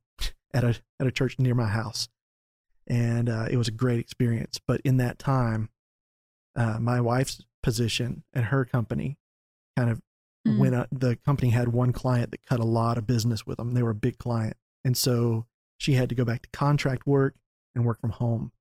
at 0.54 0.64
a 0.64 0.76
at 1.00 1.08
a 1.08 1.12
church 1.12 1.40
near 1.40 1.56
my 1.56 1.68
house, 1.68 2.10
and 2.88 3.30
uh, 3.30 3.48
it 3.50 3.58
was 3.58 3.68
a 3.68 3.72
great 3.72 4.00
experience. 4.00 4.60
But 4.66 4.82
in 4.82 4.98
that 4.98 5.20
time, 5.20 5.70
uh, 6.56 6.80
my 6.80 7.00
wife's 7.02 7.44
position 7.64 8.24
at 8.34 8.46
her 8.46 8.66
company 8.66 9.18
kind 9.76 9.90
of 9.90 10.02
Mm. 10.48 10.58
when 10.58 10.74
uh, 10.74 10.86
the 10.92 11.18
company 11.18 11.50
had 11.50 11.70
one 11.70 11.92
client 11.92 12.32
that 12.32 12.46
cut 12.46 12.62
a 12.62 12.66
lot 12.66 12.98
of 12.98 13.06
business 13.06 13.46
with 13.46 13.58
them. 13.58 13.74
They 13.74 13.84
were 13.84 13.90
a 13.90 13.96
big 13.96 14.18
client. 14.18 14.56
And 14.86 14.96
so 14.96 15.46
she 15.78 15.94
had 15.94 16.08
to 16.10 16.16
go 16.16 16.24
back 16.24 16.44
to 16.44 16.50
contract 16.52 17.06
work 17.06 17.36
and 17.76 17.86
work 17.86 18.00
from 18.00 18.12
home. 18.12 18.54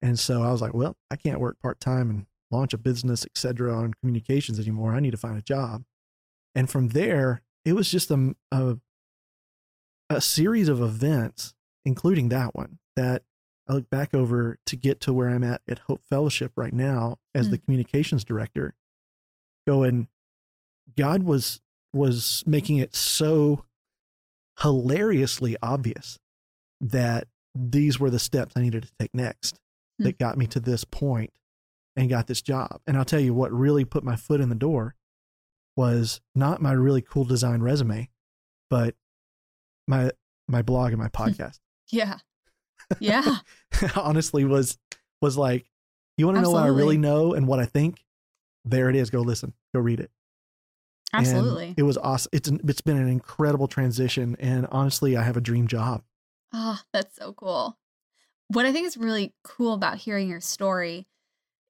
And 0.00 0.18
so 0.18 0.42
I 0.42 0.50
was 0.50 0.62
like, 0.62 0.72
well, 0.72 0.96
I 1.10 1.16
can't 1.16 1.40
work 1.40 1.58
part 1.60 1.78
time 1.78 2.08
and 2.08 2.26
launch 2.54 2.72
a 2.72 2.78
business, 2.78 3.24
et 3.24 3.36
cetera, 3.36 3.74
on 3.74 3.94
communications 3.94 4.58
anymore. 4.58 4.94
I 4.94 5.00
need 5.00 5.10
to 5.10 5.16
find 5.16 5.36
a 5.36 5.42
job. 5.42 5.84
And 6.54 6.70
from 6.70 6.88
there, 6.88 7.42
it 7.64 7.74
was 7.74 7.90
just 7.90 8.10
a, 8.10 8.34
a, 8.52 8.76
a 10.08 10.20
series 10.20 10.68
of 10.68 10.80
events, 10.80 11.54
including 11.84 12.28
that 12.28 12.54
one, 12.54 12.78
that 12.96 13.22
I 13.68 13.72
look 13.74 13.90
back 13.90 14.14
over 14.14 14.58
to 14.66 14.76
get 14.76 15.00
to 15.00 15.12
where 15.12 15.28
I'm 15.28 15.44
at 15.44 15.62
at 15.68 15.80
Hope 15.80 16.02
Fellowship 16.08 16.52
right 16.56 16.72
now 16.72 17.18
as 17.34 17.50
the 17.50 17.58
communications 17.58 18.24
director, 18.24 18.74
going, 19.66 20.08
God 20.96 21.22
was 21.22 21.60
was 21.92 22.42
making 22.46 22.78
it 22.78 22.94
so 22.94 23.64
hilariously 24.60 25.56
obvious 25.62 26.18
that 26.80 27.28
these 27.54 28.00
were 28.00 28.10
the 28.10 28.18
steps 28.18 28.54
I 28.56 28.62
needed 28.62 28.82
to 28.82 28.92
take 28.98 29.14
next 29.14 29.60
Hmm. 29.98 30.04
that 30.04 30.18
got 30.18 30.36
me 30.36 30.46
to 30.48 30.60
this 30.60 30.84
point 30.84 31.32
and 31.96 32.08
got 32.08 32.26
this 32.26 32.42
job. 32.42 32.80
And 32.86 32.96
I'll 32.96 33.04
tell 33.04 33.20
you 33.20 33.34
what 33.34 33.52
really 33.52 33.84
put 33.84 34.04
my 34.04 34.16
foot 34.16 34.40
in 34.40 34.48
the 34.48 34.54
door 34.54 34.94
was 35.76 36.20
not 36.34 36.62
my 36.62 36.72
really 36.72 37.02
cool 37.02 37.24
design 37.24 37.60
resume, 37.60 38.08
but 38.70 38.94
my 39.86 40.10
my 40.48 40.62
blog 40.62 40.92
and 40.92 41.00
my 41.00 41.08
podcast. 41.08 41.60
Yeah. 41.90 42.18
Yeah. 43.00 43.38
Honestly 43.96 44.44
was 44.44 44.76
was 45.22 45.38
like, 45.38 45.70
you 46.18 46.26
want 46.26 46.36
to 46.36 46.42
know 46.42 46.50
what 46.50 46.64
I 46.64 46.68
really 46.68 46.98
know 46.98 47.32
and 47.32 47.48
what 47.48 47.58
I 47.58 47.64
think? 47.64 48.04
There 48.66 48.90
it 48.90 48.96
is. 48.96 49.08
Go 49.08 49.20
listen. 49.20 49.54
Go 49.74 49.80
read 49.80 50.00
it. 50.00 50.10
And 51.14 51.26
Absolutely. 51.26 51.74
it 51.78 51.82
was 51.82 51.96
awesome. 51.96 52.28
It's 52.34 52.48
an, 52.48 52.60
it's 52.68 52.82
been 52.82 52.98
an 52.98 53.08
incredible 53.08 53.68
transition, 53.68 54.36
and 54.38 54.66
honestly, 54.70 55.16
I 55.16 55.22
have 55.22 55.36
a 55.36 55.40
dream 55.40 55.66
job. 55.66 56.02
Ah, 56.52 56.84
that's 56.92 57.16
so 57.16 57.32
cool. 57.32 57.78
What 58.48 58.66
I 58.66 58.72
think 58.72 58.86
is 58.86 58.96
really 58.96 59.32
cool 59.44 59.72
about 59.72 59.96
hearing 59.96 60.28
your 60.28 60.40
story 60.40 61.06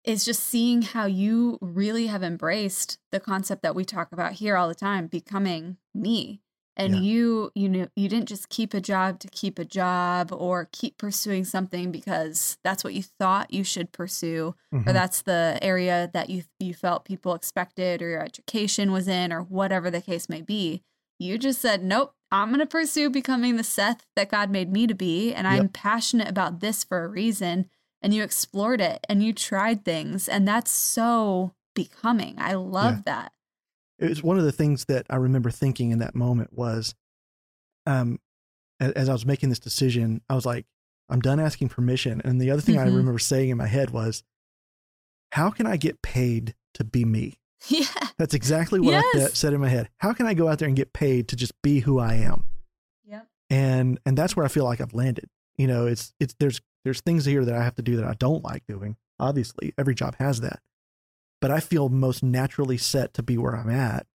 is 0.05 0.25
just 0.25 0.45
seeing 0.45 0.83
how 0.83 1.07
you 1.07 1.59
really 1.61 2.07
have 2.09 2.23
embraced 2.23 2.99
the 3.11 3.21
concept 3.21 3.63
that 3.63 3.75
we 3.75 3.85
talk 3.85 4.13
about 4.13 4.33
here 4.35 4.57
all 4.57 4.69
the 4.69 4.75
time, 4.75 5.07
becoming 5.07 5.79
me. 5.95 6.41
And 6.77 6.95
Yeah. 6.95 7.01
you, 7.01 7.51
you 7.55 7.69
know, 7.69 7.87
you 7.95 8.09
didn't 8.09 8.29
just 8.29 8.49
keep 8.49 8.75
a 8.75 8.81
job 8.81 9.21
to 9.21 9.29
keep 9.29 9.59
a 9.59 9.65
job 9.65 10.33
or 10.33 10.69
keep 10.73 10.99
pursuing 10.99 11.45
something 11.45 11.93
because 11.93 12.59
that's 12.65 12.83
what 12.83 12.95
you 12.95 13.03
thought 13.03 13.53
you 13.53 13.63
should 13.65 13.93
pursue 13.93 14.55
or 14.87 14.93
Mhm. 14.93 14.93
that's 14.93 15.23
the 15.23 15.59
area 15.63 16.11
that 16.13 16.29
you 16.31 16.43
you 16.59 16.75
felt 16.75 17.05
people 17.05 17.35
expected 17.35 18.03
or 18.03 18.09
your 18.11 18.23
education 18.23 18.91
was 18.93 19.07
in 19.09 19.33
or 19.33 19.41
whatever 19.43 19.91
the 19.91 20.03
case 20.03 20.29
may 20.29 20.43
be 20.43 20.83
you 21.19 21.39
just 21.39 21.61
said 21.61 21.83
nope 21.83 22.15
i'm 22.33 22.49
going 22.49 22.59
to 22.59 22.67
pursue 22.67 23.09
becoming 23.09 23.57
the 23.57 23.65
seth 23.65 24.05
that 24.17 24.29
god 24.29 24.51
made 24.51 24.71
me 24.73 24.87
to 24.87 24.95
be 24.95 25.33
and 25.33 25.47
i'm 25.47 25.69
passionate 25.69 26.29
about 26.29 26.61
this 26.61 26.85
for 26.85 27.05
a 27.05 27.09
reason 27.09 27.67
and 28.05 28.15
you 28.15 28.23
explored 28.23 28.81
it 28.81 29.05
and 29.09 29.23
you 29.23 29.33
tried 29.33 29.85
things 29.85 30.29
and 30.29 30.47
that's 30.47 30.71
so 30.71 31.53
becoming 31.75 32.35
i 32.39 32.53
love 32.55 33.05
that 33.05 33.33
it 33.99 34.09
was 34.09 34.23
one 34.23 34.37
of 34.39 34.45
the 34.45 34.53
things 34.53 34.87
that 34.87 35.07
I 35.09 35.17
remember 35.17 35.51
thinking 35.51 35.93
in 35.93 36.01
that 36.01 36.17
moment 36.17 36.53
was, 36.53 36.97
um, 37.87 38.19
as, 38.81 38.91
as 38.93 39.09
I 39.09 39.13
was 39.13 39.25
making 39.25 39.51
this 39.51 39.61
decision, 39.61 40.21
I 40.29 40.35
was 40.35 40.45
like, 40.45 40.67
I'm 41.09 41.21
done 41.21 41.39
asking 41.39 41.69
permission. 41.69 42.21
And 42.25 42.41
the 42.41 42.51
other 42.51 42.61
thing 42.61 42.77
I 42.77 42.83
Mhm. 42.83 42.97
remember 42.97 43.21
saying 43.21 43.51
in 43.51 43.57
my 43.57 43.69
head 43.69 43.91
was, 43.91 44.25
how 45.31 45.51
can 45.51 45.65
I 45.67 45.77
get 45.77 46.03
paid 46.03 46.55
to 46.75 46.83
be 46.85 47.05
me? 47.05 47.39
yeah 47.69 47.87
That's 48.19 48.35
exactly 48.35 48.81
what 48.81 48.95
I 48.95 49.03
th- 49.13 49.37
said 49.37 49.53
in 49.53 49.61
my 49.61 49.69
head. 49.69 49.89
How 49.99 50.13
can 50.13 50.27
I 50.27 50.35
go 50.35 50.49
out 50.49 50.59
there 50.59 50.69
and 50.69 50.77
get 50.77 50.93
paid 50.93 51.29
to 51.29 51.37
just 51.37 51.53
be 51.63 51.81
who 51.81 52.01
I 52.01 52.15
am? 52.15 52.45
yep 53.05 53.29
and 53.49 54.01
and 54.05 54.19
that's 54.19 54.35
where 54.37 54.45
I 54.45 54.49
feel 54.49 54.65
like 54.65 54.81
I've 54.81 54.93
landed. 54.95 55.29
You 55.57 55.69
know, 55.69 55.87
it's 55.87 56.13
it's 56.19 56.35
there's 56.41 56.61
there's 56.85 57.01
things 57.01 57.25
here 57.25 57.45
that 57.45 57.55
I 57.55 57.65
have 57.65 57.75
to 57.77 57.83
do 57.83 57.97
that 57.97 58.05
I 58.05 58.15
don't 58.15 58.45
like 58.45 58.63
doing. 58.67 58.97
Obviously, 59.19 59.73
every 59.79 59.95
job 59.95 60.17
has 60.19 60.41
that, 60.41 60.61
but 61.41 61.51
I 61.51 61.61
feel 61.61 61.89
most 61.89 62.23
naturally 62.23 62.77
set 62.79 63.15
to 63.15 63.23
be 63.23 63.39
where 63.39 63.57
I'm 63.57 63.71
at 63.71 64.07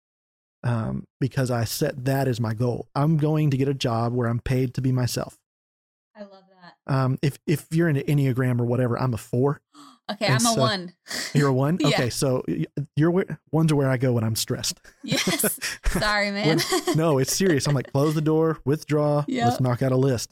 um, 0.64 1.06
because 1.20 1.50
I 1.50 1.64
set 1.64 2.06
that 2.06 2.28
as 2.28 2.40
my 2.40 2.54
goal. 2.54 2.88
I'm 2.96 3.18
going 3.18 3.50
to 3.52 3.58
get 3.58 3.68
a 3.70 3.74
job 3.74 4.14
where 4.14 4.28
I'm 4.28 4.40
paid 4.40 4.74
to 4.76 4.82
be 4.82 4.92
myself. 4.92 5.38
i 6.16 6.22
love 6.22 6.44
that 6.62 6.94
Um, 6.94 7.18
if 7.22 7.40
if 7.48 7.68
you're 7.72 7.88
into 7.90 8.02
Enneagram 8.02 8.60
or 8.60 8.66
whatever, 8.66 9.00
I'm 9.00 9.14
a 9.14 9.18
four. 9.18 9.62
okay 10.12 10.26
And 10.26 10.36
i'm 10.36 10.46
a 10.46 10.54
so- 10.56 10.60
one 10.60 10.94
You're 11.34 11.48
a 11.50 11.54
one. 11.54 11.78
Yeah. 11.82 11.88
Okay, 11.90 12.10
so 12.10 12.44
you're 12.98 13.12
where 13.12 13.40
ones 13.52 13.72
are 13.72 13.76
where 13.78 13.90
I 13.90 13.98
go 13.98 14.12
when 14.14 14.24
I'm 14.26 14.36
stressed. 14.36 14.82
yes 15.04 15.58
sorry 15.86 16.32
man 16.32 16.60
no, 16.96 17.20
it's 17.20 17.36
serious. 17.36 17.68
I'm 17.68 17.74
like, 17.76 17.92
close 17.94 18.16
the 18.16 18.22
door, 18.22 18.60
withdraw, 18.66 19.24
Yep. 19.28 19.46
let's 19.48 19.62
knock 19.62 19.82
out 19.82 19.92
a 19.94 19.96
list. 19.98 20.32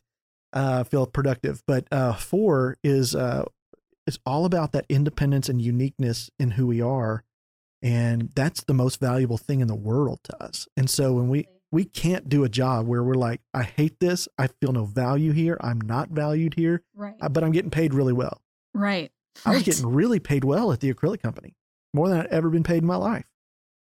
Uh, 0.53 0.83
feel 0.83 1.05
productive. 1.05 1.61
But 1.67 1.87
uh, 1.91 2.13
four 2.13 2.77
is 2.83 3.13
uh, 3.15 3.45
it's 4.05 4.19
all 4.25 4.45
about 4.45 4.71
that 4.71 4.85
independence 4.89 5.49
and 5.49 5.61
uniqueness 5.61 6.29
in 6.39 6.51
who 6.51 6.65
we 6.67 6.81
are, 6.81 7.23
and 7.81 8.29
that's 8.35 8.63
the 8.63 8.73
most 8.73 8.99
valuable 8.99 9.37
thing 9.37 9.59
in 9.59 9.67
the 9.67 9.75
world 9.75 10.19
to 10.23 10.43
us. 10.43 10.67
And 10.77 10.89
so 10.89 11.13
when 11.13 11.29
we 11.29 11.47
we 11.71 11.83
can't 11.83 12.29
do 12.29 12.45
a 12.45 12.49
job 12.49 12.87
where 12.87 13.03
we're 13.03 13.15
like, 13.15 13.41
I 13.53 13.63
hate 13.63 13.99
this, 13.99 14.27
I 14.37 14.47
feel 14.47 14.71
no 14.71 14.85
value 14.85 15.33
here, 15.33 15.57
I'm 15.59 15.81
not 15.81 16.09
valued 16.09 16.53
here, 16.53 16.81
right 16.95 17.15
uh, 17.21 17.27
but 17.27 17.43
I'm 17.43 17.51
getting 17.51 17.71
paid 17.71 17.93
really 17.93 18.13
well. 18.13 18.41
right 18.73 19.11
I 19.45 19.49
was 19.49 19.57
Right. 19.57 19.65
getting 19.65 19.87
really 19.87 20.19
paid 20.19 20.43
well 20.45 20.71
at 20.71 20.79
the 20.79 20.91
acrylic 20.93 21.21
company. 21.21 21.55
more 21.93 22.07
than 22.09 22.19
I'd 22.19 22.27
ever 22.27 22.49
been 22.49 22.63
paid 22.63 22.83
in 22.83 22.85
my 22.87 22.95
life. 22.95 23.25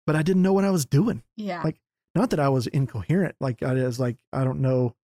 But 0.05 0.15
I 0.15 0.23
didn't 0.23 0.41
know 0.41 0.53
what 0.53 0.63
I 0.65 0.69
was 0.71 0.85
doing. 0.85 1.23
Yeah. 1.37 1.61
Like, 1.63 1.79
Not 2.15 2.31
that 2.31 2.39
I 2.39 2.49
was 2.49 2.67
incoherent, 2.67 3.35
like 3.39 3.63
I 3.63 3.73
was 3.73 3.99
like, 3.99 4.17
I 4.33 4.43
don't 4.43 4.59
know, 4.61 4.95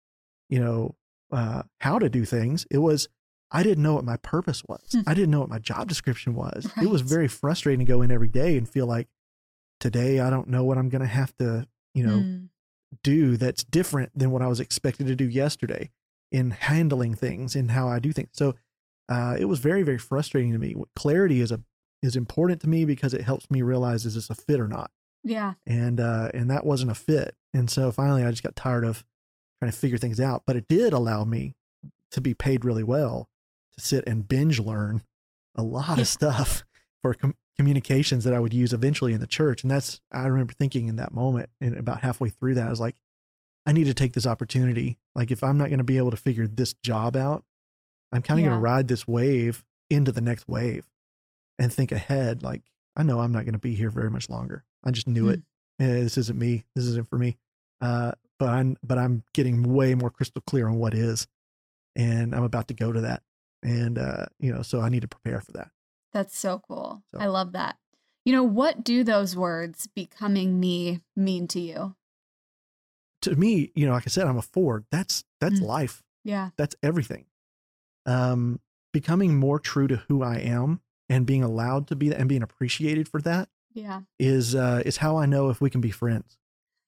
you 0.51 0.59
know, 0.59 0.97
uh, 1.35 1.63
how 1.81 1.99
to 1.99 2.09
do 2.09 2.25
things. 2.25 2.67
It 2.71 2.79
was, 2.79 3.09
I 3.51 3.63
didn't 3.63 3.83
know 3.83 3.95
what 3.95 4.05
my 4.05 4.17
purpose 4.19 4.63
was. 4.69 4.81
Hmm. 4.93 5.01
I 5.07 5.15
didn't 5.15 5.31
know 5.31 5.41
what 5.41 5.49
my 5.49 5.59
job 5.59 5.89
description 5.89 6.35
was. 6.35 6.67
It 6.81 6.89
was 6.89 7.03
very 7.03 7.29
frustrating 7.29 7.85
to 7.85 7.93
go 7.93 8.03
in 8.03 8.11
every 8.11 8.29
day 8.29 8.57
and 8.57 8.69
feel 8.69 8.87
like 8.87 9.09
today 9.81 10.21
I 10.21 10.31
don't 10.31 10.49
know 10.49 10.65
what 10.65 10.79
I'm 10.79 10.89
going 10.89 11.03
to 11.03 11.07
have 11.09 11.37
to, 11.39 11.67
you 11.95 12.05
know, 12.07 12.19
Mm. 12.19 12.49
do 13.03 13.37
that's 13.37 13.65
different 13.65 14.17
than 14.17 14.31
what 14.31 14.41
I 14.43 14.47
was 14.47 14.61
expected 14.61 15.07
to 15.09 15.17
do 15.17 15.29
yesterday 15.29 15.91
in 16.31 16.53
handling 16.53 17.15
things 17.15 17.57
and 17.57 17.71
how 17.73 17.89
I 17.89 17.99
do 17.99 18.13
things. 18.13 18.31
So 18.33 18.55
uh, 19.09 19.37
it 19.39 19.47
was 19.47 19.59
very, 19.59 19.83
very 19.83 19.99
frustrating 19.99 20.53
to 20.53 20.59
me. 20.59 20.75
Clarity 20.97 21.41
is 21.41 21.51
a 21.53 21.61
is 22.03 22.17
important 22.17 22.61
to 22.61 22.69
me 22.69 22.85
because 22.85 23.15
it 23.15 23.23
helps 23.23 23.51
me 23.51 23.63
realize 23.63 24.05
is 24.05 24.15
this 24.15 24.29
a 24.31 24.35
fit 24.35 24.61
or 24.61 24.69
not, 24.69 24.91
Yeah. 25.23 25.55
and 25.67 25.99
uh, 26.01 26.31
and 26.35 26.51
that 26.51 26.65
wasn't 26.67 26.91
a 26.91 26.95
fit. 26.95 27.35
And 27.53 27.69
so 27.71 27.91
finally, 27.91 28.23
I 28.25 28.31
just 28.31 28.43
got 28.43 28.55
tired 28.57 28.85
of 28.85 29.05
trying 29.61 29.71
to 29.71 29.77
figure 29.77 29.99
things 29.99 30.21
out. 30.21 30.43
But 30.47 30.57
it 30.57 30.67
did 30.69 30.93
allow 30.93 31.25
me 31.25 31.55
to 32.13 32.21
be 32.21 32.35
paid 32.35 32.65
really 32.65 32.85
well 32.85 33.29
to 33.77 33.85
sit 33.85 34.05
and 34.07 34.27
binge 34.29 34.61
learn 34.61 35.03
a 35.55 35.63
lot 35.63 35.97
Yeah. 35.97 36.03
of 36.03 36.09
stuff 36.09 36.65
for 37.03 37.15
com- 37.15 37.35
communications 37.57 38.25
that 38.25 38.35
I 38.35 38.41
would 38.41 38.53
use 38.55 38.73
eventually 38.73 39.13
in 39.13 39.21
the 39.21 39.27
church. 39.27 39.63
And 39.63 39.71
that's, 39.71 40.01
I 40.13 40.27
remember 40.27 40.53
thinking 40.53 40.89
in 40.89 40.97
that 40.97 41.13
moment 41.13 41.51
and 41.61 41.77
about 41.77 42.01
halfway 42.01 42.29
through 42.31 42.55
that, 42.55 42.67
I 42.67 42.71
was 42.71 42.81
like, 42.81 42.97
I 43.67 43.73
need 43.73 43.85
to 43.85 43.95
take 43.95 44.13
this 44.13 44.27
opportunity. 44.27 44.99
Like, 45.15 45.31
if 45.31 45.43
I'm 45.43 45.57
not 45.57 45.69
going 45.69 45.79
to 45.79 45.85
be 45.85 45.97
able 45.97 46.11
to 46.11 46.17
figure 46.17 46.47
this 46.47 46.75
job 46.83 47.17
out, 47.17 47.45
I'm 48.13 48.23
kind 48.23 48.39
of 48.41 48.45
going 48.45 48.57
to 48.57 48.61
ride 48.61 48.89
this 48.89 49.09
wave 49.09 49.65
into 49.89 50.13
the 50.13 50.21
next 50.21 50.47
wave 50.49 50.87
and 51.59 51.73
think 51.73 51.91
ahead. 51.93 52.43
Like, 52.43 52.63
I 52.97 53.03
know 53.05 53.21
I'm 53.21 53.33
not 53.33 53.45
going 53.45 53.55
to 53.55 53.59
be 53.59 53.75
here 53.75 53.91
very 53.91 54.11
much 54.11 54.29
longer. 54.29 54.65
I 54.85 54.91
just 54.91 55.09
knew 55.09 55.25
Hmm. 55.25 55.31
it. 55.31 55.43
Eh, 55.81 56.01
this 56.03 56.19
isn't 56.19 56.39
me. 56.39 56.65
This 56.75 56.85
isn't 56.87 57.09
for 57.09 57.19
me. 57.19 57.39
Uh, 57.81 58.13
but 58.39 58.49
I'm, 58.49 58.77
but 58.83 58.99
I'm 58.99 59.23
getting 59.33 59.63
way 59.75 59.95
more 59.95 60.11
crystal 60.11 60.43
clear 60.47 60.69
on 60.69 60.77
what 60.79 60.95
is, 60.95 61.27
and 61.97 62.35
I'm 62.35 62.43
about 62.45 62.69
to 62.69 62.75
go 62.75 62.93
to 62.93 63.01
that. 63.03 63.23
And, 63.63 63.99
uh, 63.99 64.27
you 64.39 64.53
know, 64.53 64.63
so 64.63 64.81
I 64.81 64.89
need 64.89 65.03
to 65.03 65.09
prepare 65.09 65.41
for 65.41 65.53
that. 65.53 65.71
That's 66.13 66.37
so 66.39 66.61
cool. 66.67 67.03
So- 67.13 67.21
I 67.21 67.27
love 67.27 67.53
that. 67.53 67.77
You 68.25 68.33
know, 68.33 68.43
what 68.43 68.83
do 68.85 69.05
those 69.05 69.37
words 69.37 69.87
becoming 69.87 70.59
me 70.59 71.01
mean 71.15 71.47
to 71.49 71.61
you? 71.61 71.95
To 73.23 73.37
me, 73.37 73.71
you 73.75 73.87
know, 73.87 73.93
like 73.93 74.05
I 74.07 74.11
said, 74.11 74.27
I'm 74.27 74.37
a 74.39 74.43
Ford. 74.43 74.85
That's, 74.91 75.25
that's 75.41 75.61
Mm. 75.61 75.67
life. 75.67 76.03
Yeah. 76.27 76.51
that's 76.57 76.75
everything. 76.83 77.27
Um, 78.07 78.61
becoming 78.93 79.37
more 79.37 79.59
true 79.59 79.87
to 79.89 79.97
who 80.09 80.23
I 80.23 80.37
am 80.39 80.81
and 81.11 81.27
being 81.27 81.43
allowed 81.43 81.87
to 81.89 81.97
be 81.97 82.09
that 82.09 82.19
and 82.19 82.29
being 82.31 82.43
appreciated 82.43 83.09
for 83.09 83.21
that 83.23 83.51
Yeah. 83.75 84.03
is 84.19 84.55
uh, 84.55 84.83
is 84.87 84.99
how 84.99 85.17
I 85.19 85.27
know 85.27 85.51
if 85.51 85.61
we 85.61 85.69
can 85.69 85.81
be 85.83 85.91
friends. 85.91 86.39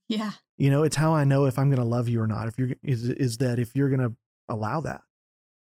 Yeah. 0.09 0.33
You 0.57 0.71
know, 0.71 0.83
it's 0.83 0.97
how 0.97 1.15
I 1.15 1.25
know 1.25 1.47
if 1.47 1.59
I'm 1.59 1.69
going 1.69 1.83
to 1.83 1.85
love 1.89 2.09
you 2.09 2.21
or 2.21 2.27
not. 2.27 2.49
If 2.49 2.59
you're 2.59 2.71
is 2.83 3.09
is 3.09 3.39
that 3.39 3.59
if 3.59 3.75
you're 3.75 3.89
going 3.89 4.01
to 4.09 4.15
allow 4.49 4.81
that. 4.83 5.03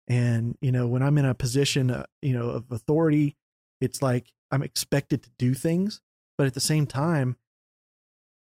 And 0.08 0.58
you 0.62 0.72
know, 0.72 0.88
when 0.88 1.04
I'm 1.04 1.18
in 1.18 1.26
a 1.26 1.34
position, 1.34 1.92
uh, 1.92 2.06
you 2.22 2.34
know, 2.34 2.50
of 2.50 2.72
authority, 2.72 3.36
it's 3.82 4.02
like 4.02 4.32
I'm 4.52 4.63
expected 4.63 5.24
to 5.24 5.30
do 5.38 5.54
things, 5.54 6.02
but 6.38 6.48
at 6.48 6.54
the 6.54 6.60
same 6.62 6.86
time, 6.88 7.36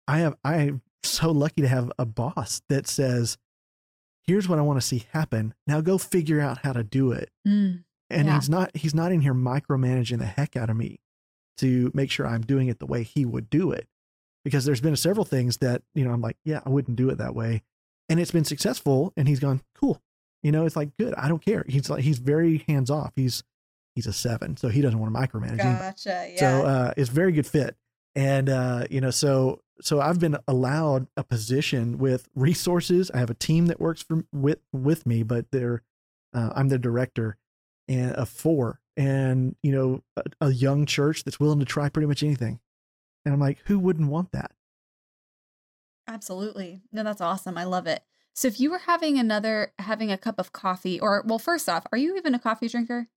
I 0.07 0.19
have 0.19 0.35
I'm 0.43 0.81
so 1.03 1.31
lucky 1.31 1.61
to 1.61 1.67
have 1.67 1.91
a 1.99 2.05
boss 2.05 2.61
that 2.69 2.87
says, 2.87 3.37
"Here's 4.25 4.49
what 4.49 4.57
I 4.59 4.63
want 4.63 4.81
to 4.81 4.85
see 4.87 5.05
happen. 5.11 5.53
Now 5.67 5.81
go 5.81 5.97
figure 5.97 6.39
out 6.39 6.59
how 6.59 6.73
to 6.73 6.83
do 6.83 7.11
it." 7.11 7.29
Mm. 7.47 7.83
and 8.09 8.27
Yeah. 8.27 8.35
he's 8.35 8.49
not 8.49 8.75
he's 8.75 8.95
not 8.95 9.11
in 9.11 9.21
here 9.21 9.33
micromanaging 9.33 10.19
the 10.19 10.25
heck 10.25 10.55
out 10.55 10.69
of 10.69 10.75
me 10.77 10.99
to 11.57 11.91
make 11.93 12.09
sure 12.11 12.25
I'm 12.25 12.41
doing 12.41 12.67
it 12.67 12.79
the 12.79 12.85
way 12.85 13.03
he 13.03 13.25
would 13.25 13.49
do 13.49 13.71
it. 13.71 13.87
Because 14.43 14.65
there's 14.65 14.81
been 14.81 14.95
several 14.95 15.25
things 15.25 15.57
that, 15.57 15.83
you 15.95 16.03
know, 16.03 16.11
I'm 16.11 16.21
like, 16.21 16.37
yeah, 16.43 16.59
I 16.65 16.69
wouldn't 16.69 16.97
do 16.97 17.09
it 17.09 17.17
that 17.17 17.33
way. 17.33 17.63
And 18.09 18.19
it's 18.19 18.31
been 18.31 18.43
successful 18.43 19.13
and 19.15 19.27
he's 19.27 19.39
gone, 19.39 19.61
cool. 19.75 20.01
You 20.41 20.51
know, 20.51 20.65
it's 20.65 20.75
like 20.75 20.95
good. 20.97 21.13
I 21.15 21.29
don't 21.29 21.43
care. 21.43 21.63
He's 21.67 21.89
like 21.89 22.03
he's 22.03 22.19
very 22.19 22.65
hands 22.67 22.89
off. 22.89 23.13
He's 23.15 23.43
he's 23.95 24.07
a 24.07 24.13
seven, 24.13 24.57
so 24.57 24.67
he 24.67 24.81
doesn't 24.81 24.99
want 24.99 25.13
to 25.13 25.19
micromanage. 25.19 25.51
anybody. 25.51 25.79
Gotcha. 25.79 26.29
Yeah. 26.33 26.39
So 26.39 26.65
uh, 26.65 26.93
it's 26.97 27.09
very 27.09 27.31
good 27.31 27.47
fit. 27.47 27.77
And 28.15 28.49
uh, 28.49 28.85
you 28.91 28.99
know, 28.99 29.09
so 29.09 29.61
so 29.81 30.01
I've 30.01 30.19
been 30.19 30.37
allowed 30.47 31.07
a 31.15 31.23
position 31.23 31.97
with 31.97 32.27
resources. 32.35 33.09
I 33.11 33.19
have 33.19 33.29
a 33.29 33.35
team 33.35 33.67
that 33.67 33.79
works 33.79 34.03
for 34.03 34.25
with 34.33 34.59
with 34.73 35.05
me, 35.05 35.23
but 35.23 35.49
they're 35.51 35.81
uh, 36.33 36.49
I'm 36.55 36.67
the 36.67 36.77
director 36.77 37.37
and 37.87 38.11
of 38.13 38.29
four, 38.29 38.81
and 38.97 39.55
you 39.63 39.71
know, 39.71 40.03
a, 40.17 40.47
a 40.47 40.51
young 40.51 40.85
church 40.85 41.23
that's 41.23 41.39
willing 41.39 41.59
to 41.59 41.65
try 41.65 41.89
pretty 41.89 42.07
much 42.07 42.21
anything. 42.21 42.59
And 43.25 43.33
I'm 43.33 43.39
like, 43.39 43.59
who 43.65 43.79
wouldn't 43.79 44.09
want 44.09 44.31
that? 44.33 44.51
Absolutely. 46.07 46.81
No, 46.91 47.03
that's 47.03 47.21
awesome. 47.21 47.57
I 47.57 47.63
love 47.63 47.87
it. 47.87 48.03
So 48.35 48.47
if 48.47 48.59
you 48.59 48.71
were 48.71 48.79
having 48.79 49.17
another 49.19 49.73
having 49.79 50.11
a 50.11 50.17
cup 50.17 50.35
of 50.39 50.51
coffee 50.51 50.99
or 50.99 51.23
well, 51.25 51.39
first 51.39 51.69
off, 51.69 51.85
are 51.91 51.97
you 51.97 52.17
even 52.17 52.33
a 52.35 52.39
coffee 52.39 52.67
drinker? 52.67 53.07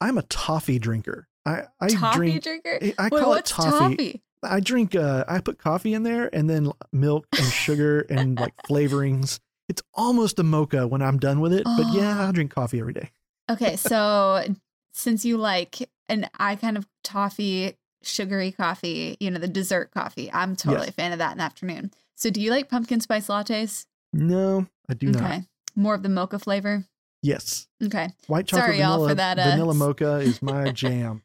I'm 0.00 0.18
a 0.18 0.22
toffee 0.22 0.78
drinker. 0.78 1.28
I 1.46 1.64
I 1.80 1.88
toffee 1.88 2.16
drink. 2.18 2.42
drinker? 2.42 2.78
I- 2.82 2.94
I 2.98 3.08
Wait, 3.10 3.20
call 3.20 3.32
it 3.32 3.36
what's 3.36 3.50
toffee. 3.52 4.22
I 4.42 4.58
drink. 4.58 4.96
Uh, 4.96 5.24
I 5.28 5.40
put 5.40 5.58
coffee 5.58 5.94
in 5.94 6.02
there 6.02 6.28
and 6.34 6.50
then 6.50 6.72
milk 6.92 7.26
and 7.38 7.46
sugar 7.46 8.00
and 8.10 8.38
like 8.38 8.54
flavorings. 8.68 9.38
It's 9.68 9.82
almost 9.94 10.40
a 10.40 10.42
mocha 10.42 10.86
when 10.88 11.00
I'm 11.00 11.18
done 11.18 11.40
with 11.40 11.52
it. 11.52 11.62
But 11.64 11.86
yeah, 11.92 12.18
Oh. 12.20 12.28
I 12.28 12.32
drink 12.32 12.52
coffee 12.52 12.80
every 12.80 12.92
day. 12.92 13.10
Okay, 13.48 13.76
so 13.76 14.44
since 14.92 15.24
you 15.24 15.36
like 15.36 15.88
and 16.08 16.28
I 16.38 16.56
kind 16.56 16.76
of 16.76 16.88
toffee, 17.04 17.76
sugary 18.02 18.52
coffee, 18.52 19.16
you 19.20 19.30
know, 19.30 19.38
the 19.38 19.48
dessert 19.48 19.90
coffee. 19.92 20.30
I'm 20.32 20.56
totally 20.56 20.86
Yes. 20.86 20.90
a 20.90 20.92
fan 20.92 21.12
of 21.12 21.18
that 21.18 21.32
in 21.32 21.38
the 21.38 21.44
afternoon. 21.44 21.90
So 22.16 22.30
do 22.30 22.40
you 22.40 22.50
like 22.50 22.68
pumpkin 22.68 23.00
spice 23.00 23.28
lattes? 23.28 23.86
No, 24.12 24.66
I 24.88 24.94
do 24.94 25.10
okay. 25.10 25.20
not. 25.20 25.40
More 25.74 25.94
of 25.94 26.02
the 26.02 26.08
mocha 26.08 26.38
flavor? 26.38 26.84
Yes, 27.22 27.68
Okay. 27.82 28.10
white 28.26 28.46
chocolate 28.46 28.64
Sorry, 28.66 28.78
y'all, 28.80 28.92
vanilla, 28.94 29.08
for 29.10 29.14
that, 29.14 29.38
uh, 29.38 29.50
vanilla 29.50 29.74
mocha 29.74 30.16
is 30.20 30.42
my 30.42 30.70
jam. 30.72 31.22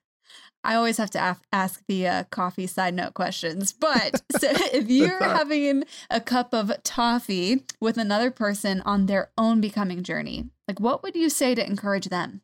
I 0.63 0.75
always 0.75 0.97
have 0.97 1.09
to 1.11 1.29
af- 1.31 1.41
ask 1.53 1.81
the 1.87 2.07
uh, 2.07 2.23
coffee 2.25 2.67
side 2.67 2.93
note 2.93 3.13
questions. 3.13 3.71
But 3.73 4.21
so 4.39 4.47
if 4.73 4.89
you're 4.89 5.23
having 5.23 5.85
a 6.09 6.19
cup 6.19 6.53
of 6.53 6.71
toffee 6.83 7.63
with 7.79 7.97
another 7.97 8.31
person 8.31 8.81
on 8.81 9.05
their 9.05 9.31
own 9.37 9.61
becoming 9.61 10.03
journey, 10.03 10.49
like 10.67 10.79
what 10.79 11.03
would 11.03 11.15
you 11.15 11.29
say 11.29 11.55
to 11.55 11.65
encourage 11.65 12.09
them? 12.09 12.41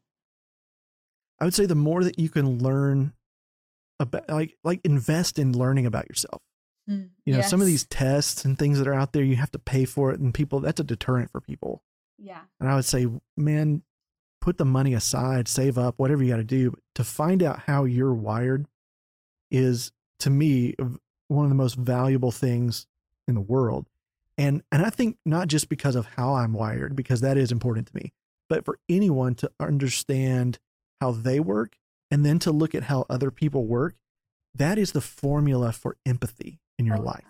I 1.39 1.46
would 1.46 1.54
say 1.54 1.65
the 1.65 1.76
more 1.76 2.04
that 2.04 2.17
you 2.19 2.30
can 2.30 2.60
learn 2.60 3.13
about, 4.00 4.30
like, 4.30 4.58
like 4.64 4.82
invest 4.84 5.40
in 5.40 5.58
learning 5.58 5.86
about 5.86 6.08
yourself. 6.08 6.42
Mm, 6.90 7.10
you 7.26 7.34
know, 7.34 7.42
some 7.42 7.62
of 7.62 7.68
these 7.68 7.86
tests 7.86 8.44
and 8.44 8.58
things 8.58 8.78
that 8.78 8.88
are 8.88 8.94
out 8.94 9.14
there, 9.14 9.24
you 9.24 9.38
have 9.38 9.52
to 9.52 9.60
pay 9.60 9.86
for 9.86 10.12
it, 10.12 10.20
and 10.20 10.34
people 10.34 10.60
that's 10.60 10.82
a 10.82 10.84
deterrent 10.84 11.32
for 11.32 11.40
people. 11.40 11.82
Yeah. 12.18 12.42
And 12.60 12.70
I 12.70 12.76
would 12.76 12.86
say, 12.86 13.08
man, 13.38 13.84
put 14.42 14.58
the 14.58 14.66
money 14.66 14.94
aside, 14.94 15.48
save 15.48 15.78
up, 15.78 15.96
whatever 15.98 16.24
you 16.24 16.32
got 16.32 16.38
to 16.38 16.44
do. 16.44 16.74
To 16.96 17.04
find 17.04 17.42
out 17.42 17.60
how 17.60 17.86
you're 17.86 18.14
wired 18.14 18.68
is, 19.50 19.92
to 20.20 20.30
me, 20.30 20.76
one 21.30 21.46
of 21.46 21.50
the 21.50 21.56
most 21.56 21.76
valuable 21.76 22.32
things 22.32 22.86
in 23.28 23.36
the 23.36 23.42
world. 23.42 23.88
And 24.38 24.64
and 24.72 24.86
I 24.86 24.90
think 24.90 25.18
not 25.26 25.48
just 25.48 25.70
because 25.70 25.96
of 25.96 26.08
how 26.18 26.34
I'm 26.34 26.54
wired, 26.54 26.96
because 26.96 27.22
that 27.22 27.38
is 27.38 27.52
important 27.52 27.88
to 27.88 27.96
me, 27.96 28.12
but 28.50 28.66
for 28.66 28.80
anyone 28.90 29.36
to 29.36 29.52
understand 29.60 30.60
how 31.00 31.12
they 31.12 31.40
work 31.40 31.78
and 32.13 32.23
then 32.26 32.38
to 32.39 32.52
look 32.52 32.76
at 32.76 32.84
how 32.84 33.06
other 33.10 33.32
people 33.32 33.65
work, 33.65 33.95
that 34.54 34.78
is 34.78 34.91
the 34.91 35.02
formula 35.02 35.71
for 35.71 35.97
empathy 36.06 36.60
in 36.78 36.86
your 36.86 36.97
Oh, 36.97 37.02
life 37.02 37.26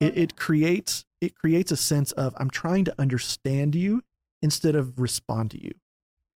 yeah. 0.00 0.08
it, 0.08 0.18
it 0.18 0.36
creates 0.36 1.04
it 1.20 1.34
creates 1.34 1.70
a 1.72 1.76
sense 1.76 2.12
of 2.12 2.34
i'm 2.38 2.50
trying 2.50 2.84
to 2.86 2.94
understand 2.98 3.74
you 3.74 4.02
instead 4.42 4.74
of 4.74 4.98
respond 4.98 5.50
to 5.52 5.62
you 5.62 5.72